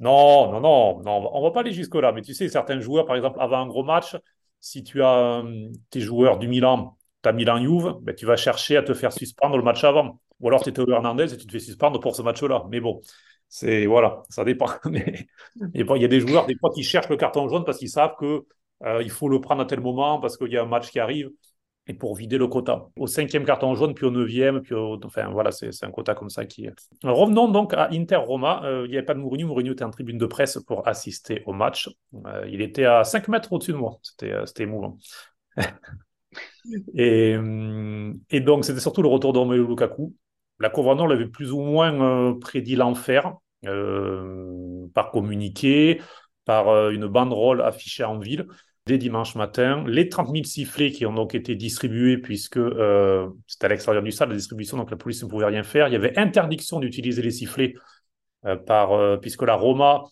[0.00, 2.12] Non, non, non, non, on va pas aller jusque-là.
[2.12, 4.16] Mais tu sais, certains joueurs, par exemple, avant un gros match,
[4.60, 8.76] si tu as euh, tes joueurs du Milan, tu as Milan-Juve, ben, tu vas chercher
[8.76, 10.20] à te faire suspendre le match avant.
[10.40, 12.64] Ou alors tu es Hernandez et tu te fais suspendre pour ce match-là.
[12.70, 13.00] Mais bon,
[13.48, 14.68] c'est voilà, ça dépend.
[14.84, 15.26] Mais,
[15.74, 18.14] il y a des joueurs des fois qui cherchent le carton jaune parce qu'ils savent
[18.18, 18.44] que
[18.84, 21.00] euh, il faut le prendre à tel moment parce qu'il y a un match qui
[21.00, 21.30] arrive
[21.88, 22.88] et pour vider le quota.
[22.96, 26.44] Au cinquième carton jaune, puis au neuvième, puis enfin voilà, c'est un quota comme ça
[26.44, 26.68] qui.
[27.02, 28.62] Revenons donc à Inter Roma.
[28.64, 29.48] Euh, il n'y avait pas de Mourinho.
[29.48, 31.90] Mourinho était en tribune de presse pour assister au match.
[32.26, 33.98] Euh, il était à 5 mètres au-dessus de moi.
[34.02, 34.98] C'était c'était émouvant.
[36.94, 37.36] et,
[38.30, 40.14] et donc c'était surtout le retour d'Omelu Lukaku
[40.60, 43.34] la Cour l'avait plus ou moins euh, prédit l'enfer
[43.66, 46.00] euh, par communiqué,
[46.44, 48.46] par euh, une banderole affichée en ville
[48.88, 49.84] dès dimanche matin.
[49.86, 52.58] Les 30 000 sifflets qui ont donc été distribués, puisque
[53.46, 55.86] c'était à l'extérieur du stade, la distribution, donc la police ne pouvait rien faire.
[55.88, 57.74] Il y avait interdiction d'utiliser les sifflets,
[58.66, 60.02] par, puisque la Roma,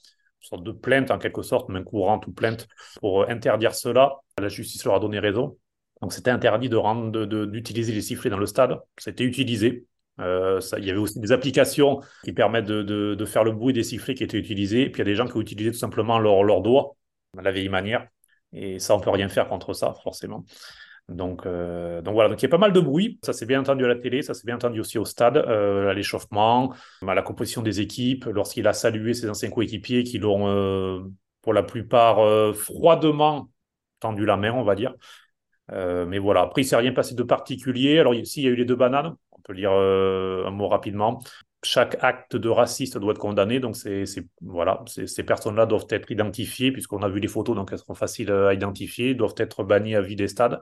[0.42, 2.68] une sorte de plainte en quelque sorte, main courante ou plainte,
[3.00, 4.16] pour interdire cela.
[4.38, 5.56] La justice leur a donné raison.
[6.02, 8.78] Donc c'était interdit d'utiliser de, les sifflets dans le stade.
[8.98, 9.86] C'était utilisé.
[10.20, 13.82] Euh, il y avait aussi des applications qui permettent de, de, faire le bruit des
[13.82, 14.82] sifflets qui étaient utilisés.
[14.82, 16.96] Et puis il y a des gens qui utilisé tout simplement leurs leur doigts,
[17.34, 18.06] la vieille manière.
[18.56, 20.44] Et ça, on peut rien faire contre ça, forcément.
[21.08, 23.20] Donc, euh, donc voilà, donc il y a pas mal de bruit.
[23.22, 25.90] Ça s'est bien entendu à la télé, ça s'est bien entendu aussi au stade, euh,
[25.90, 26.74] à l'échauffement,
[27.06, 31.00] à la composition des équipes, lorsqu'il a salué ses anciens coéquipiers qui l'ont, euh,
[31.42, 32.16] pour la plupart,
[32.56, 33.50] froidement
[34.00, 34.94] tendu la main, on va dire.
[35.70, 38.00] mais voilà, après, il ne s'est rien passé de particulier.
[38.00, 41.20] Alors, s'il y a eu les deux bananes, on peut lire un mot rapidement
[41.66, 43.60] chaque acte de raciste doit être condamné.
[43.60, 43.76] Donc,
[44.40, 48.30] voilà, ces personnes-là doivent être identifiées, puisqu'on a vu les photos, donc elles seront faciles
[48.30, 50.60] à identifier, doivent être bannies à vie des stades.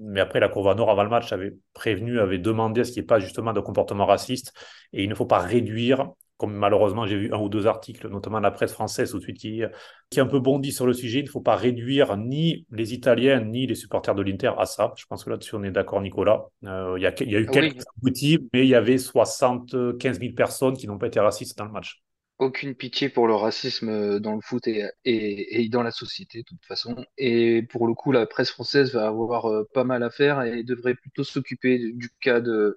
[0.00, 3.00] Mais après, la Cour Nord, avant le match, avait prévenu, avait demandé à ce qu'il
[3.00, 4.52] n'y ait pas justement de comportement raciste.
[4.92, 8.40] Et il ne faut pas réduire comme malheureusement j'ai vu un ou deux articles, notamment
[8.40, 9.62] la presse française tout de suite, qui,
[10.10, 11.20] qui un peu bondi sur le sujet.
[11.20, 14.92] Il ne faut pas réduire ni les Italiens ni les supporters de l'Inter à ça.
[14.96, 16.44] Je pense que là-dessus, on est d'accord, Nicolas.
[16.64, 18.48] Euh, il, y a, il y, a, eu ah quelques oui.
[18.52, 22.02] mais il y avait 75 000 personnes qui n'ont pas été racistes dans le match.
[22.38, 26.44] Aucune pitié pour le racisme dans le foot et, et, et, dans la société, de
[26.44, 26.94] toute façon.
[27.16, 30.62] Et pour le coup, la presse française va avoir euh, pas mal à faire et
[30.62, 32.76] devrait plutôt s'occuper du cas de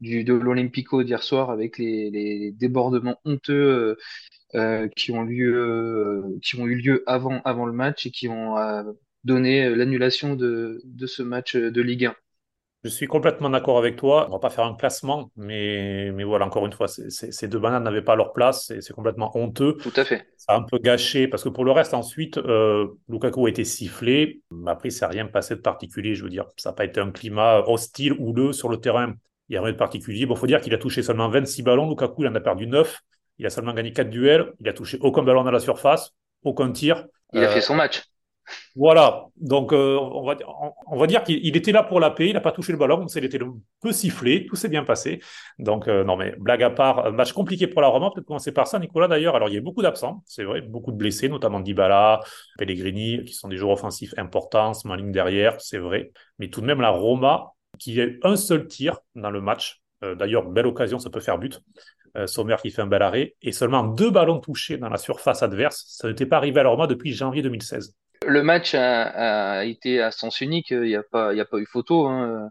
[0.00, 3.96] du, de l'Olympico d'hier soir avec les, les débordements honteux euh,
[4.54, 8.28] euh qui ont lieu, euh, qui ont eu lieu avant, avant le match et qui
[8.28, 8.56] ont
[9.24, 12.16] donné l'annulation de, de ce match de Ligue 1.
[12.86, 14.26] Je suis complètement d'accord avec toi.
[14.28, 17.82] On va pas faire un classement, mais, mais voilà, encore une fois, ces deux bananes
[17.82, 18.72] n'avaient pas leur place.
[18.80, 19.76] C'est complètement honteux.
[19.78, 20.24] Tout à fait.
[20.36, 23.64] Ça a un peu gâché parce que pour le reste, ensuite, euh, Lukaku a été
[23.64, 24.42] sifflé.
[24.66, 26.14] Après, ça n'a rien passé de particulier.
[26.14, 29.14] Je veux dire, ça n'a pas été un climat hostile, ou houleux sur le terrain.
[29.48, 30.26] Il n'y a rien de particulier.
[30.26, 31.88] Bon, il faut dire qu'il a touché seulement 26 ballons.
[31.88, 33.00] Lukaku, il en a perdu 9.
[33.38, 34.52] Il a seulement gagné 4 duels.
[34.60, 37.06] Il a touché aucun ballon dans la surface, aucun tir.
[37.32, 38.02] Il a fait son match.
[38.74, 39.24] Voilà.
[39.36, 40.36] Donc, euh, on, va,
[40.86, 42.28] on, va dire qu'il était là pour la paix.
[42.28, 43.04] Il n'a pas touché le ballon.
[43.06, 44.46] Il était un peu sifflé.
[44.46, 45.20] Tout s'est bien passé.
[45.58, 48.10] Donc, euh, non, mais blague à part, match compliqué pour la Roma.
[48.14, 49.34] Peut-être commencer par ça, Nicolas, d'ailleurs.
[49.34, 50.22] Alors, il y a beaucoup d'absents.
[50.26, 50.60] C'est vrai.
[50.60, 52.20] Beaucoup de blessés, notamment Dybala,
[52.58, 54.72] Pellegrini, qui sont des joueurs offensifs importants.
[54.84, 56.12] Ma ligne derrière, c'est vrai.
[56.38, 59.80] Mais tout de même, la Roma qu'il y ait un seul tir dans le match.
[60.02, 61.60] Euh, d'ailleurs, belle occasion, ça peut faire but.
[62.16, 63.34] Euh, Sommer qui fait un bel arrêt.
[63.42, 65.84] Et seulement deux ballons touchés dans la surface adverse.
[65.88, 67.94] Ça n'était pas arrivé à la Roma depuis janvier 2016.
[68.26, 70.70] Le match a, été à sens unique.
[70.70, 72.06] Il n'y a, pas, eu photo.
[72.06, 72.50] Hein.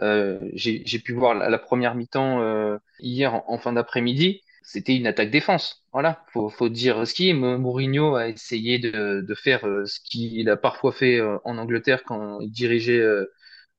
[0.00, 4.42] Euh, j'ai pu voir la, première mi-temps hier en, fin d'après-midi.
[4.62, 5.82] C'était une attaque défense.
[5.92, 7.32] Voilà, faut, dire ce qui est.
[7.32, 13.02] Mourinho a essayé de, faire ce qu'il a parfois fait en Angleterre quand il dirigeait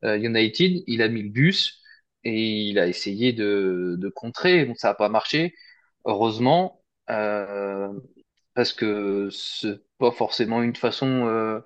[0.04, 1.82] United, il a mis le bus
[2.24, 4.66] et il a essayé de, contrer.
[4.66, 5.56] Bon, ça n'a pas marché,
[6.06, 7.92] heureusement, euh,
[8.54, 11.62] parce que c'est pas forcément une façon euh,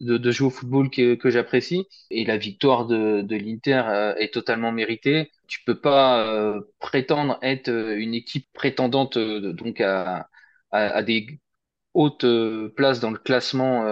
[0.00, 1.86] de, jouer au football que, j'apprécie.
[2.10, 5.30] Et la victoire de, l'Inter euh, est totalement méritée.
[5.48, 10.28] Tu peux pas euh, prétendre être une équipe prétendante donc à,
[11.02, 11.40] des
[11.94, 12.26] hautes
[12.76, 13.84] places dans le classement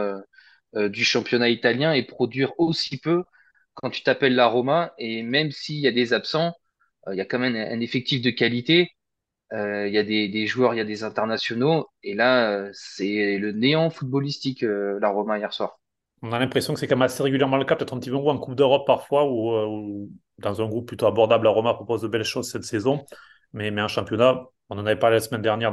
[0.74, 3.24] du championnat italien et produire aussi peu
[3.76, 6.54] quand tu t'appelles la Roma, et même s'il y a des absents,
[7.06, 8.90] euh, il y a quand même un, effectif de qualité.
[9.52, 13.38] Euh, il y a des, joueurs, il y a des internationaux, et là, euh, c'est
[13.38, 15.78] le néant footballistique, la Roma, hier soir.
[16.22, 18.16] On a l'impression que c'est quand même assez régulièrement le cas, peut-être un petit peu
[18.16, 22.24] en Coupe d'Europe parfois, ou dans un groupe plutôt abordable, la Roma propose de belles
[22.24, 23.04] choses cette saison.
[23.52, 25.72] Mais, mais en championnat, on en avait parlé la semaine dernière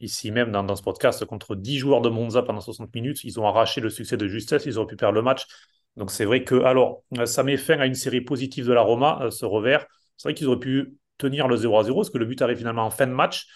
[0.00, 3.24] ici même dans, dans, ce podcast contre 10 joueurs de Monza pendant 60 minutes.
[3.24, 5.46] Ils ont arraché le succès de justesse, ils auraient pu perdre le match.
[5.96, 9.20] Donc c'est vrai que, alors, ça met fin à une série positive de la Roma,
[9.22, 9.86] euh, ce revers.
[10.16, 12.58] C'est vrai qu'ils auraient pu tenir le 0 à 0, parce que le but arrive
[12.58, 13.46] finalement en fin de match.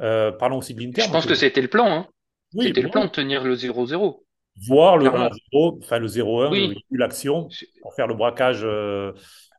[0.00, 1.02] Euh, parlons aussi de l'Inter.
[1.02, 1.86] Je pense que c'était le plan.
[1.86, 2.06] Hein.
[2.54, 4.22] Oui, c'était le plan de tenir le 0-0.
[4.66, 7.48] Voir le 1-0, enfin le 0-1, l'action,
[7.82, 9.12] pour faire le braquage, euh,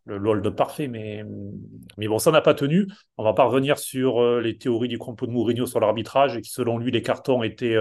[0.05, 0.87] le hold parfait.
[0.87, 1.23] Mais,
[1.97, 2.87] mais bon, ça n'a pas tenu.
[3.17, 6.49] On va pas revenir sur les théories du complot de Mourinho sur l'arbitrage, et qui
[6.49, 7.77] selon lui, les cartons étaient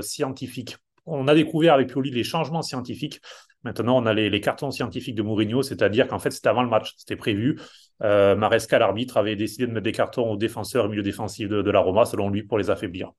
[0.00, 0.76] scientifiques.
[1.06, 3.20] On a découvert avec Pioli les changements scientifiques
[3.66, 6.94] Maintenant, on a les, cartons scientifiques de Mourinho, c'est-à-dire qu'en fait, c'était avant le match,
[6.96, 7.58] c'était prévu.
[8.00, 11.68] Euh, Maresca, l'arbitre, avait décidé de mettre des cartons aux défenseurs et milieu défensif de,
[11.68, 13.10] la Roma, selon lui, pour les affaiblir.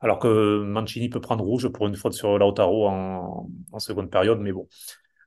[0.00, 4.38] Alors que Mancini peut prendre rouge pour une faute sur Lautaro en, en seconde période,
[4.38, 4.68] mais bon.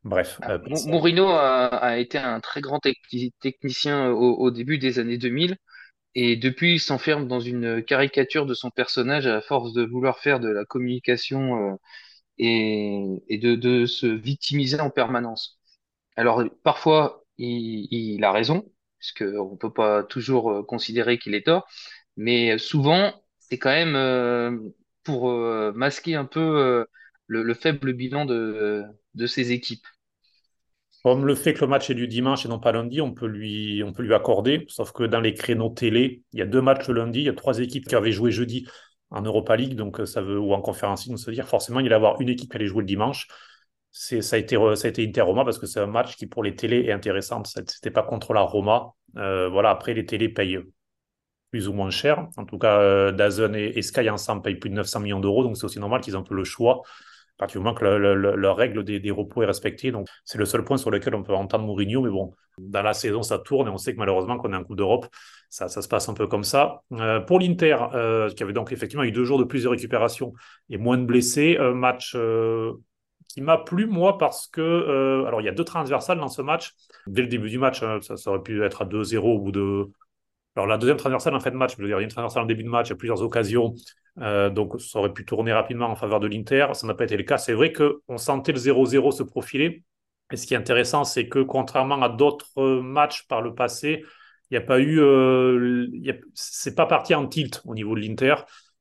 [0.06, 0.40] Bref.
[0.48, 5.58] Euh, Mourinho a, été un très grand technicien au, début des années 2000
[6.16, 10.40] et depuis il s'enferme dans une caricature de son personnage à force de vouloir faire
[10.40, 11.76] de la communication euh,
[12.40, 15.60] et, de, se victimiser en permanence.
[16.16, 18.66] Alors parfois, il, a raison,
[18.98, 21.68] puisqu'on ne peut pas toujours euh, considérer qu'il est tort,
[22.18, 24.58] mais souvent, c'est quand même euh,
[25.04, 26.86] pour euh, masquer un peu
[27.28, 28.84] le, faible bilan de,
[29.16, 29.86] de ses équipes.
[31.04, 33.26] Comme le fait que le match est du dimanche et non pas lundi, on peut
[33.26, 34.66] lui, on peut lui accorder.
[34.68, 37.30] Sauf que dans les créneaux télé, il y a deux matchs le lundi, il y
[37.30, 38.68] a trois équipes qui avaient joué jeudi
[39.12, 41.80] en Europa League, donc euh, ça veut, ou en conférence, donc ça veut dire forcément
[41.80, 43.28] il y avoir une équipe qui allait jouer le dimanche.
[43.92, 46.44] c'est, ça, a été, ça a été Inter-Roma parce que c'est un match qui, pour
[46.44, 47.44] les télés, est intéressant.
[47.44, 48.94] C'était pas contre la Roma.
[49.16, 50.60] voilà, après, les télés payent
[51.52, 52.28] plus ou moins cher.
[52.38, 55.58] En tout cas, euh, Dazen et, Sky ensemble payent plus de 900 millions d'euros, donc
[55.58, 56.82] c'est aussi normal qu'ils aient un peu le choix,
[57.40, 59.92] à partir du moment que leur règle des, repos est respectée.
[59.92, 62.94] Donc c'est le seul point sur lequel on peut entendre Mourinho, mais bon, dans la
[62.94, 65.08] saison, ça tourne et on sait que malheureusement, qu'on est en Coupe d'Europe,
[65.50, 66.82] ça, ça, se passe un peu comme ça.
[66.92, 70.34] Euh, pour l'Inter, euh, qui avait donc effectivement eu deux jours de plus de récupération
[70.70, 72.18] et moins de blessés, un match
[73.30, 76.74] qui m'a plu, moi, parce que, alors il y a deux transversales dans ce match.
[77.08, 79.90] Dès le début du match, hein, ça, aurait pu être à 2-0 au bout de
[80.56, 82.64] alors, la deuxième transversale en fin de match, je veux dire, une transversale en début
[82.64, 83.76] de match, il y a plusieurs occasions,
[84.18, 86.68] euh, donc ça aurait pu tourner rapidement en faveur de l'Inter.
[86.74, 87.38] Ça n'a pas été le cas.
[87.38, 89.84] C'est vrai qu'on sentait le 0-0 se profiler.
[90.32, 94.04] Et ce qui est intéressant, c'est que contrairement à d'autres matchs par le passé,
[94.52, 95.00] il n'y a pas eu.
[95.00, 95.88] Euh,
[96.34, 98.36] c'est pas parti en tilt au niveau de l'Inter.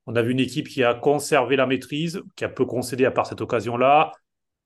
[0.06, 3.10] On a vu une équipe qui a conservé la maîtrise, qui a peu concédé à
[3.10, 4.12] part cette occasion-là,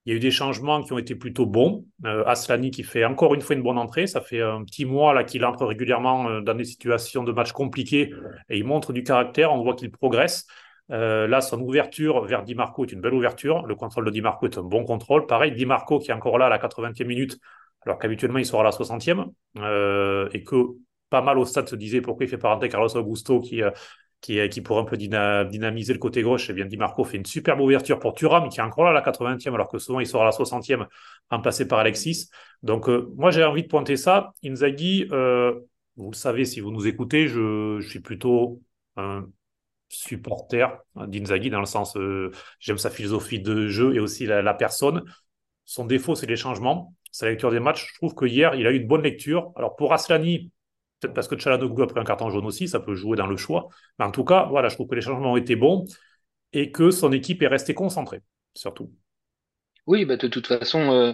[0.05, 1.85] il y a eu des changements qui ont été plutôt bons.
[2.05, 4.07] Euh, Aslani qui fait encore une fois une bonne entrée.
[4.07, 8.13] Ça fait un petit mois qu'il entre régulièrement euh, dans des situations de matchs compliqués
[8.49, 9.53] et il montre du caractère.
[9.53, 10.47] On voit qu'il progresse.
[10.91, 13.65] Euh, là, son ouverture vers Di Marco est une belle ouverture.
[13.65, 15.27] Le contrôle de Di Marco est un bon contrôle.
[15.27, 17.39] Pareil, Di Marco qui est encore là à la 80e minute,
[17.83, 19.31] alors qu'habituellement il sera à la 60e
[20.35, 20.57] et que
[21.11, 23.63] pas mal au stade se disait pourquoi il fait pas rentrer Carlos Augusto qui
[24.23, 26.49] qui, qui pourrait un peu dynamiser le côté gauche.
[26.49, 28.93] Et bien, Di Marco fait une superbe ouverture pour Thuram, qui est encore là à
[28.95, 30.87] la 80e, alors que souvent il sera à la 60e,
[31.29, 32.31] remplacé par Alexis.
[32.63, 34.33] Donc, euh, moi, j'ai envie de pointer ça.
[34.45, 35.61] Inzaghi, euh,
[35.97, 38.63] vous le savez si vous nous écoutez, je, suis plutôt
[38.97, 39.29] un
[39.89, 44.55] supporter d'Inzaghi, dans le sens, euh, j'aime sa philosophie de jeu et aussi la, la
[44.55, 45.03] personne.
[45.65, 47.89] Son défaut, c'est les changements, sa lecture des matchs.
[47.91, 49.53] Je trouve que hier, il a eu une bonne lecture.
[49.57, 50.51] Alors, pour Aslani,
[51.03, 53.37] Peut-être parce que Chalanoglu a pris un carton jaune aussi, ça peut jouer dans le
[53.37, 53.69] choix.
[53.99, 55.85] Mais en tout cas, voilà, je trouve que les changements ont été bons
[56.53, 58.23] et que son équipe est restée concentrée,
[58.55, 58.93] surtout.
[59.89, 61.13] Oui, bah de toute façon, euh,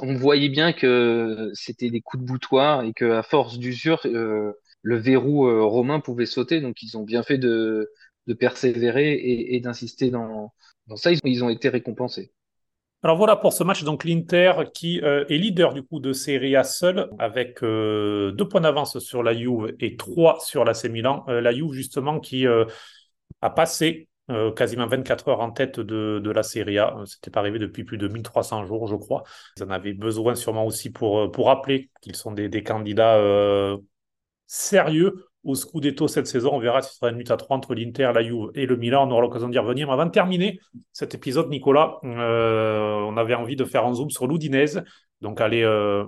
[0.00, 4.52] on voyait bien que c'était des coups de boutoir et qu'à force d'usure, euh,
[4.82, 6.60] le verrou euh, romain pouvait sauter.
[6.60, 7.90] Donc, ils ont bien fait de,
[8.38, 10.52] persévérer et, d'insister dans,
[10.94, 11.10] ça.
[11.24, 12.32] ils ont été récompensés.
[13.04, 16.54] Alors voilà pour ce match, donc l'Inter qui euh, est leader du coup de Serie
[16.54, 21.24] A seul avec euh, deux points d'avance sur la Juve et trois sur l'AC Milan.
[21.28, 24.08] Euh, la Juve justement qui a passé
[24.56, 26.94] quasiment 24 heures en tête de, la Serie A.
[27.06, 29.24] C'était pas arrivé depuis plus de 1300 jours, je crois.
[29.56, 33.20] Ils en avaient besoin sûrement aussi pour, rappeler qu'ils sont des candidats
[34.46, 36.50] sérieux au Scudetto cette saison.
[36.52, 38.76] On verra si ce sera une lutte à trois entre l'Inter, la Juve et le
[38.76, 39.08] Milan.
[39.08, 39.86] On aura l'occasion d'y revenir.
[39.86, 40.60] Mais avant de terminer
[40.92, 44.82] cet épisode, Nicolas, euh, on avait envie de faire un zoom sur l'Udinese.
[45.20, 46.04] Donc aller euh,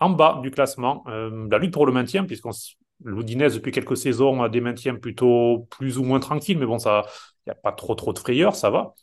[0.00, 1.04] en bas du classement.
[1.08, 2.50] Euh, la lutte pour le maintien, puisqu'on
[3.04, 6.58] l'Udinese, depuis quelques saisons, a des maintiens plutôt plus ou moins tranquilles.
[6.58, 7.02] Mais bon, il
[7.46, 8.94] n'y a pas trop, trop de frayeur, ça va.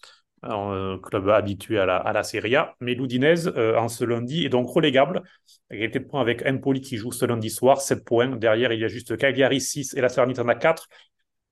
[0.43, 2.75] Un club habitué à la, Serie A.
[2.79, 5.23] Mais l'Udinese, en ce lundi, est donc relégable.
[5.71, 8.35] Égalité de points avec Empoli qui joue ce lundi soir, 7 points.
[8.35, 10.87] Derrière, il y a juste Cagliari 6 et la Salernitana 4.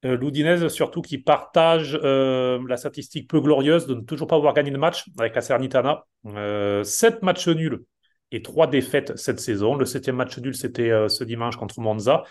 [0.03, 4.71] Euh, surtout, qui partage euh, la statistique peu glorieuse de ne toujours pas avoir gagné
[4.71, 6.05] de match avec la Salernitana.
[6.25, 7.83] Euh, 7 matchs nuls
[8.31, 9.75] et 3 défaites cette saison.
[9.75, 12.23] Le septième match nul, c'était euh, ce dimanche contre Monza.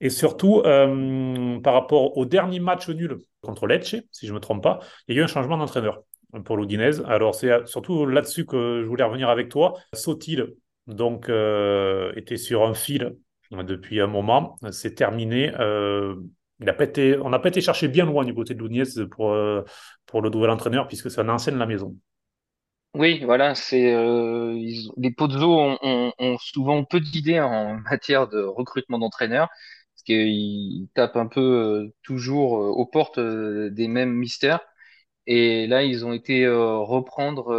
[0.00, 4.40] Et surtout, euh, par rapport au dernier match nul contre Lecce, si je ne me
[4.40, 6.02] trompe pas, il y a eu un changement d'entraîneur
[6.44, 7.02] pour l'Udinese.
[7.06, 9.74] Alors, c'est surtout là-dessus que je voulais revenir avec toi.
[9.92, 10.54] Sautil
[10.86, 13.16] donc euh, était sur un fil
[13.50, 14.56] depuis un moment.
[14.70, 15.52] C'est terminé.
[15.58, 16.16] Euh,
[16.60, 16.76] il a
[17.22, 19.34] on n'a pas été chercher bien loin du côté de l'Udinese pour,
[20.04, 21.96] pour le nouvel entraîneur, puisque ancien de la maison.
[22.92, 23.94] Oui, voilà, c'est
[24.98, 29.48] les Pozzo ont, ont souvent peu d'idées en matière de recrutement d'entraîneurs
[30.10, 34.60] parce qu'ils tapent un peu euh, toujours euh, aux portes euh, des mêmes mystères.
[35.26, 37.54] Et là, ils ont été reprendre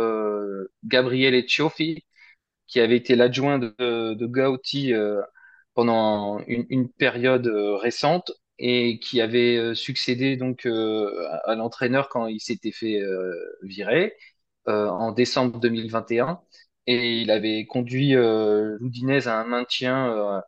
[0.86, 2.06] Gabriel Etchiofi,
[2.68, 4.94] qui avait été l'adjoint de, de Gauti
[5.76, 7.48] pendant une, une, période
[7.82, 13.02] récente et qui avait succédé donc à l'entraîneur quand il s'était fait
[13.64, 14.16] virer
[14.66, 16.42] en décembre 2021
[16.88, 20.42] et il avait conduit euh, l'Oudinez à un maintien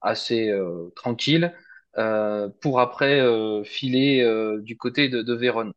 [0.00, 1.54] assez euh, tranquille
[1.98, 4.24] euh, pour après euh, filer
[4.62, 5.72] du côté de, de Vérone.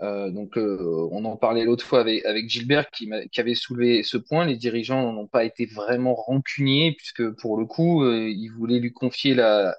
[0.00, 4.46] donc, on en parlait l'autre fois avec, Gilbert qui, avait soulevé ce point.
[4.46, 9.34] Les dirigeants n'ont pas été vraiment rancuniers puisque pour le coup, ils voulaient lui confier
[9.34, 9.74] la,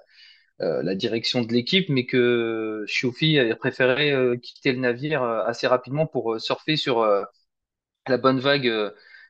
[0.95, 6.77] direction de l'équipe, mais que Chiofi avait préféré quitter le navire assez rapidement pour surfer
[6.77, 7.03] sur
[8.07, 8.71] la bonne vague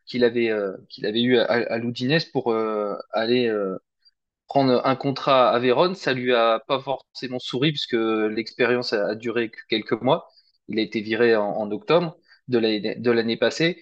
[0.06, 0.52] qu'il avait,
[0.90, 2.54] qu'il avait eu à, à l'Oudinès pour
[3.14, 3.50] aller
[4.52, 9.50] prendre un contrat à Vérone, ça lui a pas forcément souri puisque l'expérience a, duré
[9.50, 10.28] que quelques mois.
[10.68, 12.18] Il a été viré en, octobre
[12.50, 13.82] de l'année passée.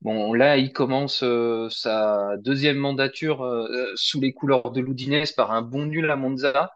[0.00, 5.52] Bon, là, il commence euh, sa deuxième mandature euh, sous les couleurs de l'Udinese par
[5.52, 6.72] un bon nul à Monza.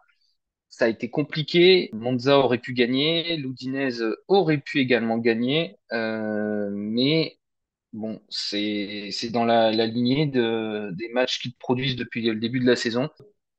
[0.69, 1.89] Ça a été compliqué.
[1.93, 7.39] Monza aurait pu gagner, l'Udinese aurait pu également gagner, euh, mais
[7.93, 12.75] bon, c'est dans la, lignée de, des matchs qu'ils produisent depuis le début de la
[12.75, 13.09] saison.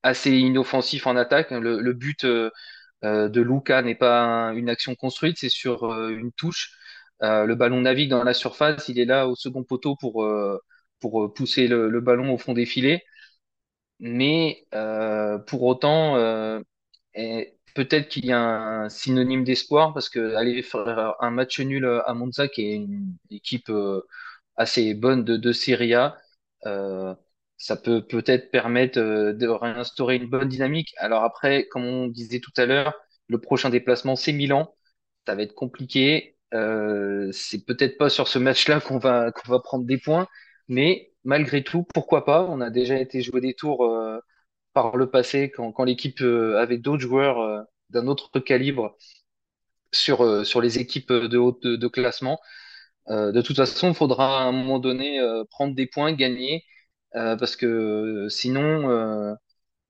[0.02, 1.50] Assez inoffensif en attaque.
[1.52, 2.50] Le, but euh,
[3.04, 6.76] euh, de Luca n'est pas un- une action construite, c'est sur euh, une touche.
[7.22, 10.26] Le ballon navigue dans la surface, il est là au second poteau pour,
[11.00, 13.02] pour pousser le, ballon au fond des filets.
[14.00, 14.66] Mais
[15.46, 16.16] pour autant,
[17.74, 22.14] peut-être qu'il y a un synonyme d'espoir parce que aller faire un match nul à
[22.14, 24.02] Monza, qui est une équipe euh,
[24.56, 26.18] assez bonne de, de Serie A,
[26.66, 27.14] euh,
[27.56, 30.94] ça peut peut-être permettre euh, de réinstaurer une bonne dynamique.
[30.98, 32.94] Alors après, comme on disait tout à l'heure,
[33.28, 34.74] le prochain déplacement, c'est Milan.
[35.26, 36.36] Ça va être compliqué.
[36.54, 40.28] Euh, c'est peut-être pas sur ce match-là qu'on va qu'on va prendre des points,
[40.68, 42.42] mais malgré tout, pourquoi pas?
[42.44, 43.84] On a déjà été jouer des tours.
[43.86, 44.20] euh,
[44.74, 48.96] par le passé, quand, quand l'équipe euh, avait d'autres joueurs euh, d'un autre calibre
[49.92, 52.40] sur, euh, sur les équipes de haut de, classement.
[53.08, 55.20] De toute façon, il faudra à un moment donné
[55.50, 56.64] prendre des points, gagner,
[57.12, 59.36] parce que sinon,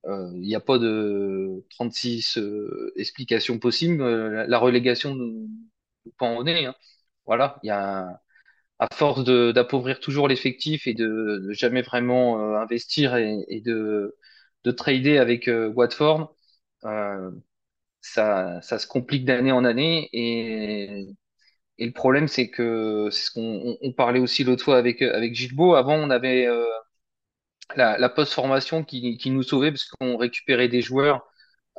[0.08, 4.02] il n'y a pas de 36 euh, explications possibles.
[4.04, 5.48] La, la relégation nous,
[6.18, 6.66] pend au nez.
[6.66, 6.74] hein.
[7.26, 8.20] Voilà, il y a,
[8.80, 14.16] à force d'appauvrir toujours l'effectif et de, de jamais vraiment investir et, et de,
[14.64, 16.34] de trader avec euh, Watford,
[16.84, 17.30] euh,
[18.00, 20.08] ça, ça se complique d'année en année.
[20.12, 21.06] Et,
[21.78, 25.02] et le problème, c'est que c'est ce qu'on on, on parlait aussi l'autre fois avec,
[25.02, 25.74] avec Gilbo.
[25.76, 26.64] Avant, on avait euh,
[27.76, 31.22] la, la post-formation qui, qui nous sauvait parce qu'on récupérait des joueurs,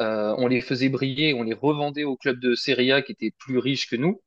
[0.02, 3.32] euh, on les faisait briller, on les revendait au club de Serie A qui était
[3.38, 4.22] plus riche que nous.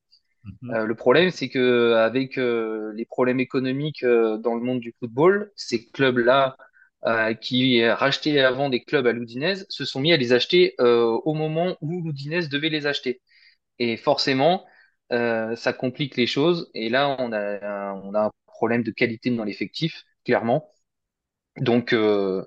[0.45, 0.75] Mhm.
[0.75, 4.95] Euh, le problème, c'est que avec euh, les problèmes économiques euh, dans le monde du
[5.01, 6.57] football, ces clubs-là
[7.05, 11.05] euh, qui rachetaient avant des clubs à l'Udinese se sont mis à les acheter euh,
[11.25, 13.21] au moment où l'Udinese devait les acheter.
[13.79, 14.67] Et forcément,
[15.13, 16.71] euh, ça complique les choses.
[16.75, 20.71] Et là, on a, on a un problème de qualité dans l'effectif, clairement.
[21.59, 22.45] Donc, euh,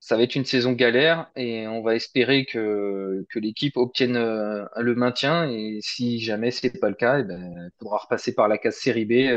[0.00, 4.66] ça va être une saison galère et on va espérer que, que l'équipe obtienne euh,
[4.76, 5.50] le maintien.
[5.50, 8.76] Et si jamais c'est pas le cas, eh ben, il faudra repasser par la case
[8.76, 9.30] série B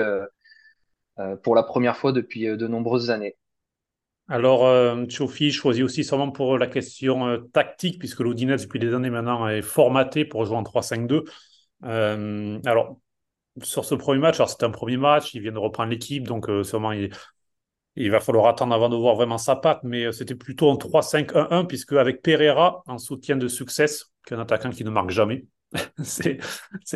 [1.44, 3.36] pour la première fois depuis de nombreuses années.
[4.32, 9.10] Alors, euh, choisit aussi sûrement pour la question euh, tactique, puisque l'Odinez, depuis des années
[9.10, 11.26] maintenant, est formaté pour jouer en 3-5-2.
[11.84, 12.98] Euh, alors,
[13.62, 16.48] sur ce premier match, alors c'était un premier match, il vient de reprendre l'équipe, donc
[16.48, 17.10] euh, sûrement il,
[17.98, 21.66] il va falloir attendre avant de voir vraiment sa patte, mais c'était plutôt en 3-5-1-1,
[21.66, 23.88] puisque avec Pereira en soutien de succès,
[24.26, 25.46] qui est un attaquant qui ne marque jamais.
[26.04, 26.40] c'est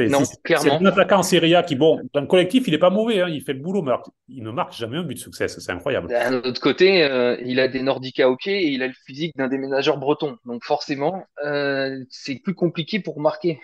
[0.05, 3.29] un attaquant en Serie A qui, bon, dans le collectif, il n'est pas mauvais, hein,
[3.29, 3.93] il fait le boulot, mais
[4.27, 6.09] il ne marque jamais un but de succès, c'est incroyable.
[6.09, 9.35] D'un autre côté, euh, il a des Nordica au pied et il a le physique
[9.37, 10.37] d'un déménageur breton.
[10.45, 13.59] Donc forcément, euh, c'est plus compliqué pour marquer.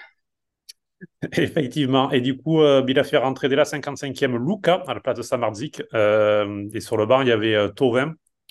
[1.34, 2.12] Effectivement.
[2.12, 5.18] Et du coup, euh, il a fait rentrer dès la 55e Luca à la place
[5.18, 5.82] de Samardzic.
[5.82, 7.56] Et sur le banc, il y avait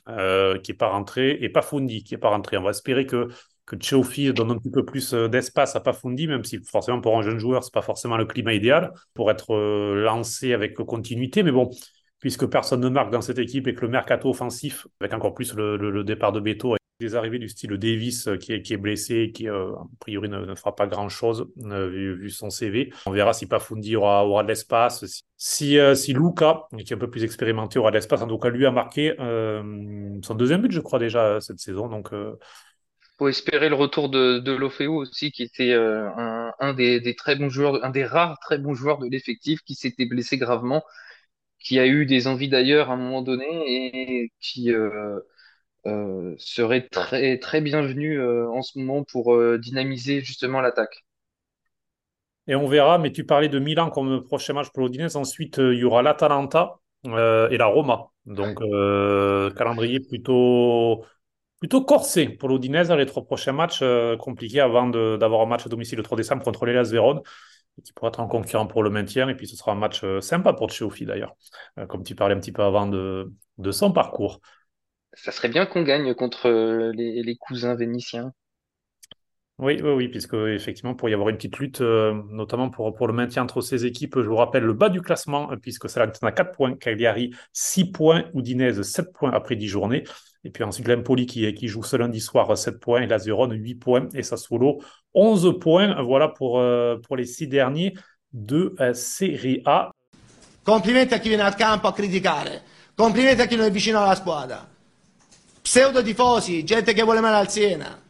[0.09, 2.57] euh, qui n'est pas rentré et Pafundi qui n'est pas rentré.
[2.57, 3.29] On va espérer que,
[3.71, 7.17] que Tcheofi donne un petit peu plus euh, d'espace à Pafundi, même si forcément pour
[7.17, 11.45] un jeune joueur, c'est pas forcément le climat idéal pour être euh, lancé avec continuité.
[11.45, 11.71] Mais bon,
[12.19, 15.55] puisque personne ne marque dans cette équipe et que le mercato offensif, avec encore plus
[15.55, 19.69] le, départ de Beto, des arrivées du style Davis euh, qui est, blessé, qui a
[20.01, 22.93] priori ne, fera pas grand-chose vu, son CV.
[23.07, 26.99] On verra si Pafundi aura, aura de l'espace, si, si, si Luca, qui est un
[26.99, 28.21] peu plus expérimenté, aura de l'espace.
[28.21, 31.89] En tout cas, lui a marqué son deuxième but, je crois, déjà cette saison.
[31.89, 32.13] Donc,
[33.21, 36.09] Faut espérer le retour de, de Lofeo aussi, qui était euh,
[36.59, 40.07] un, des, très bons joueurs, un des rares très bons joueurs de l'effectif, qui s'était
[40.07, 40.83] blessé gravement,
[41.59, 45.21] qui a eu des envies d'ailleurs à un moment donné et qui euh,
[45.85, 51.05] euh, serait très très bienvenu en ce moment pour dynamiser justement l'attaque.
[52.47, 52.97] et on verra.
[52.97, 55.17] Mais tu parlais de Milan comme prochain match pour l'Odinese.
[55.17, 58.07] Ensuite, il y aura l'Atalanta et la Roma.
[58.25, 58.61] Donc,
[59.57, 61.05] calendrier plutôt
[61.61, 65.69] Plutôt corsé pour l'Udinese, les trois prochains matchs euh, compliqués avant d'avoir un match à
[65.69, 67.21] domicile le 3 décembre contre l'Hellas Vérone,
[67.85, 69.29] qui pourrait être un concurrent pour le maintien.
[69.29, 71.35] Et puis ce sera un match euh, sympa pour Tcheofi d'ailleurs,
[71.79, 74.41] euh, comme tu parlais un petit peu avant de, de son parcours.
[75.13, 76.49] Ça serait bien qu'on gagne contre
[76.95, 78.33] les, les cousins vénitiens.
[79.59, 83.13] Oui, oui, oui, puisque effectivement, pour y avoir une petite lutte, notamment pour, pour le
[83.13, 86.53] maintien entre ces équipes, je vous rappelle le bas du classement, puisque Salernitana a 4
[86.53, 90.05] points, Cagliari 6 points, Udinese 7 points après 10 journées.
[90.45, 93.53] Et puis ensuite, l'Empoli qui, qui joue ce lundi soir 7 points, et la Vérone
[93.53, 94.81] 8 points, et Sassuolo
[95.15, 96.03] 11 points.
[96.03, 97.95] Voilà pour, euh, pour les 6 derniers
[98.33, 99.91] de euh, Serie A.
[100.63, 102.63] Complimenti a chi viene al campo a criticare.
[102.95, 104.69] Complimenti a chi non è vicino alla squadra.
[105.63, 108.01] Pseudo tifosi, gente che vuole male al Siena.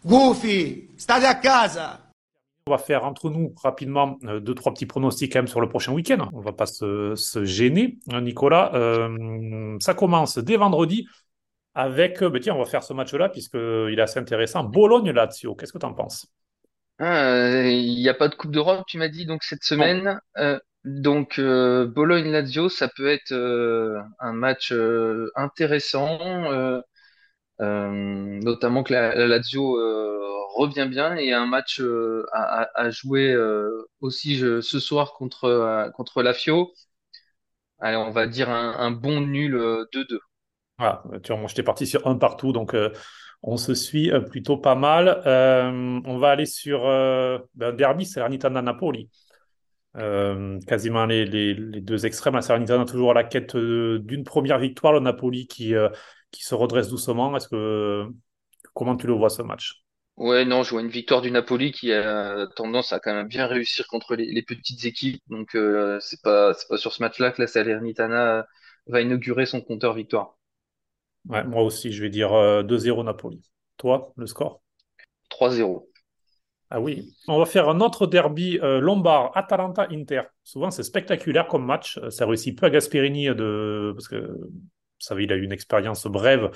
[0.00, 2.12] Gufi, state a casa.
[2.66, 5.68] On va faire entre nous rapidement euh, deux, trois petits pronostics quand même sur le
[5.68, 6.28] prochain week-end.
[6.34, 7.98] On va pas se, se gêner.
[8.10, 11.06] Hein, Nicolas, euh, ça commence dès vendredi
[11.78, 14.64] avec, euh, ben tiens, on va faire ce match-là puisqu'il est assez intéressant.
[14.64, 16.26] Bologne-Lazio, qu'est-ce que tu en penses?
[17.00, 20.20] Ah, Il n'y a pas de Coupe d'Europe, tu m'as dit, donc cette semaine.
[20.38, 26.18] Euh, donc euh, Bologne-Lazio, ça peut être euh, un match euh, intéressant,
[26.52, 26.80] euh,
[27.62, 27.90] euh,
[28.42, 30.18] notamment que la, la Lazio euh,
[30.56, 35.90] revient bien et un match euh, à, jouer euh, aussi je- ce soir contre, euh,
[35.92, 36.72] contre la Fio.
[37.80, 40.20] Allez, on va dire un, un bon nul euh, 2-2.
[40.78, 42.92] Voilà, tu vois, moi j'étais parti sur un partout, donc euh,
[43.42, 45.22] on se suit euh, plutôt pas mal.
[45.26, 46.82] Euh, on va aller sur
[47.54, 49.10] ben, derby, Salernitana-Napoli.
[49.94, 52.34] Quasiment les, deux extrêmes.
[52.34, 55.74] La Salernitana toujours à la quête d'une première victoire, le Napoli qui,
[56.30, 57.36] qui se redresse doucement.
[57.36, 58.06] Est-ce que
[58.72, 59.82] comment tu le vois ce match?
[60.16, 63.46] Ouais, non, je vois une victoire du Napoli qui a tendance à quand même bien
[63.48, 65.20] réussir contre les, les petites équipes.
[65.26, 65.48] Donc,
[66.00, 68.46] c'est pas, c'est pas sur ce match-là que la Salernitana
[68.86, 70.37] va inaugurer son compteur victoire.
[71.28, 73.42] Ouais, moi aussi, je vais dire euh, 2-0 Napoli.
[73.76, 74.62] Toi, le score?
[75.28, 75.88] 3-0.
[76.70, 77.14] Ah oui.
[77.28, 80.22] On va faire un autre derby euh, lombard, Atalanta-Inter.
[80.44, 81.98] Souvent, c'est spectaculaire comme match.
[81.98, 83.92] Euh, Ça réussit peu à Gasperini de...
[83.94, 84.50] parce que vous
[84.98, 86.50] savez, il a eu une expérience brève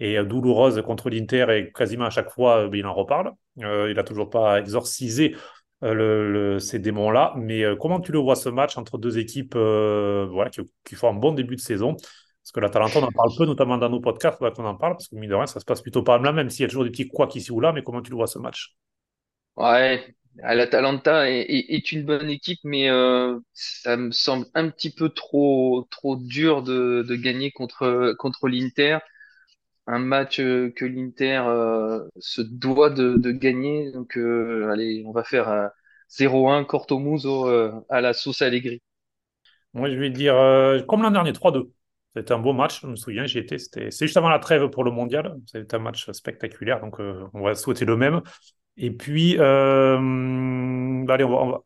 [0.00, 3.32] et euh, douloureuse contre l'Inter et quasiment à chaque fois, euh, il en reparle.
[3.62, 5.36] Euh, il n'a toujours pas exorcisé
[5.84, 7.34] euh, le- le- ces démons-là.
[7.36, 10.94] Mais euh, comment tu le vois ce match entre deux équipes euh, voilà, qui, qui
[10.96, 11.96] font un bon début de saison?
[12.44, 14.94] Parce que l'Atalanta, on en parle peu, notamment dans nos podcasts, faudra qu'on en parle,
[14.94, 16.68] parce que mine de rien, ça se passe plutôt pas mal, même s'il y a
[16.68, 17.72] toujours des petits couacs ici ou là.
[17.72, 18.76] Mais comment tu le vois ce match?
[19.56, 24.90] Ouais, l'Atalanta est, est, est une bonne équipe, mais euh, ça me semble un petit
[24.90, 28.98] peu trop, trop dur de, de gagner contre, contre l'Inter.
[29.88, 33.92] Un match euh, que l'Inter euh, se doit de, de gagner.
[33.92, 35.68] Donc, euh, allez, on va faire euh,
[36.08, 38.82] 0-1 Corto Muso euh, à la sauce Allegri.
[39.74, 40.34] Moi, je vais dire,
[40.88, 41.72] comme l'an dernier, 3-2.
[42.14, 43.58] C'était un beau match, je me souviens, j'y étais.
[43.58, 45.36] C'est juste avant la trêve pour le mondial.
[45.46, 48.22] C'était un match spectaculaire, donc euh, on va souhaiter le même.
[48.76, 49.96] Et puis, euh,
[51.08, 51.64] allez, on va, on va-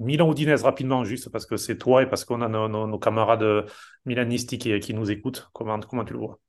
[0.00, 3.66] Milan-Udinese rapidement, juste parce que c'est toi et parce qu'on a nos, camarades
[4.04, 5.48] milanisti qui, nous écoutent.
[5.52, 6.40] Comment, comment tu le vois?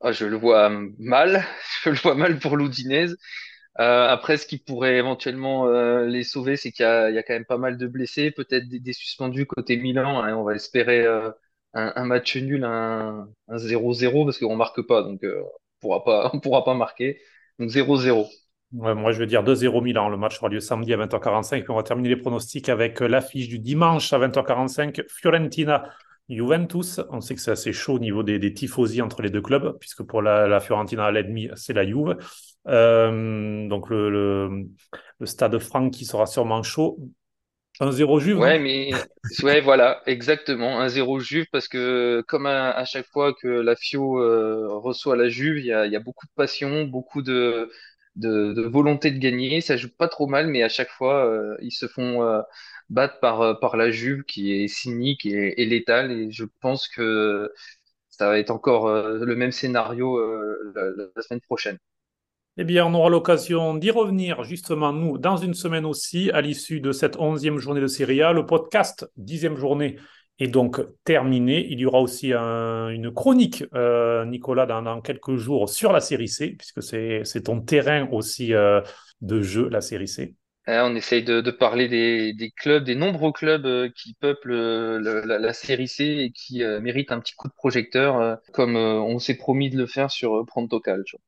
[0.00, 1.44] Ah, je le vois mal,
[1.84, 3.16] je le vois mal pour l'Udinese.
[3.80, 7.44] Euh, après, ce qui pourrait éventuellement euh, les sauver, c'est qu'il y a, quand même
[7.44, 10.22] pas mal de blessés, peut-être des, suspendus côté Milan.
[10.22, 10.34] hein.
[10.36, 11.30] on va espérer euh,
[11.74, 15.42] un, match nul, un, un 0-0, parce qu'on marque pas, donc euh,
[15.82, 16.02] on
[16.32, 17.20] on pourra pas marquer.
[17.58, 18.26] Donc 0-0.
[18.72, 20.08] Ouais, moi, je vais dire 2-0 Milan.
[20.08, 21.62] Le match aura lieu samedi à 20h45.
[21.62, 25.04] Puis on va terminer les pronostics avec euh, l'affiche du dimanche à 20h45.
[25.08, 25.90] Fiorentina.
[26.28, 29.42] Juventus, on sait que c'est assez chaud au niveau des, des tifosi entre les deux
[29.42, 32.16] clubs, puisque pour la, Fiorentina à l'ennemi, c'est la Juve.
[32.66, 34.08] Euh, donc le,
[35.18, 36.98] le, stade franc qui sera sûrement chaud.
[37.80, 38.90] 1-0 Juve, Ouais, mais
[39.44, 43.76] ouais, voilà, exactement, un 0 Juve, parce que comme à, à chaque fois que la
[43.76, 47.22] Fio euh, reçoit la Juve, il y a, il y a beaucoup de passion, beaucoup
[47.22, 47.70] de,
[48.16, 49.60] de, de volonté de gagner.
[49.60, 52.42] Ça joue pas trop mal, mais à chaque fois, euh, ils se font euh,
[52.90, 56.10] battre par, par la Juve qui est cynique et, et létale.
[56.10, 57.52] Et je pense que
[58.10, 61.78] ça va être encore le même scénario euh, la, la semaine prochaine.
[62.56, 66.80] Eh bien, on aura l'occasion d'y revenir justement, nous, dans une semaine aussi, à l'issue
[66.80, 68.32] de cette onzième journée de Serie A.
[68.32, 69.96] Le podcast, dixième journée,
[70.38, 71.66] est donc terminé.
[71.68, 76.28] Il y aura aussi un- une chronique, euh, Nicolas, dans, quelques jours sur la Série
[76.28, 78.80] C, puisque c'est ton terrain aussi euh,
[79.20, 80.36] de jeu, la Série C.
[80.68, 85.88] Euh, on essaye de, parler des, clubs, des nombreux clubs qui peuplent le- la, série
[85.88, 89.86] C et qui méritent un petit coup de projecteur, comme on s'est promis de le
[89.86, 91.18] faire sur Pronto Calcio.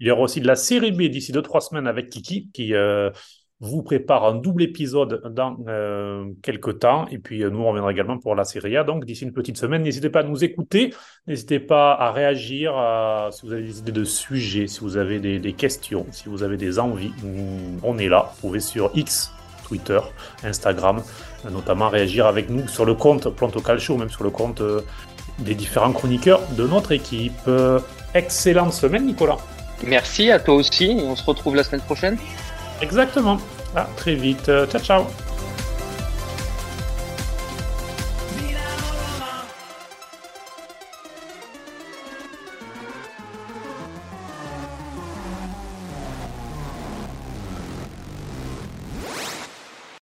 [0.00, 2.72] Il y aura aussi de la série B d'ici deux, trois semaines avec Kiki, qui
[2.74, 3.10] euh,
[3.60, 7.08] vous prépare un double épisode dans euh, quelques temps.
[7.08, 8.84] Et puis, euh, nous, on reviendra également pour la série A.
[8.84, 10.94] Donc, d'ici une petite semaine, n'hésitez pas à nous écouter.
[11.26, 12.72] N'hésitez pas à réagir
[13.32, 16.56] si vous avez des idées de sujets, si vous avez des, questions, si vous avez
[16.56, 17.12] des envies.
[17.82, 18.30] On est là.
[18.34, 19.32] Vous pouvez sur X,
[19.66, 19.98] Twitter,
[20.44, 21.02] Instagram,
[21.50, 24.62] notamment réagir avec nous sur le compte Planto Calcio, même sur le compte
[25.40, 27.50] des différents chroniqueurs de notre équipe.
[28.14, 29.38] Excellente semaine, Nicolas.
[29.84, 32.18] Merci à toi aussi on se retrouve la semaine prochaine.
[32.80, 33.38] Exactement.
[33.74, 34.48] À très vite.
[34.48, 35.06] Euh, Ciao, ciao.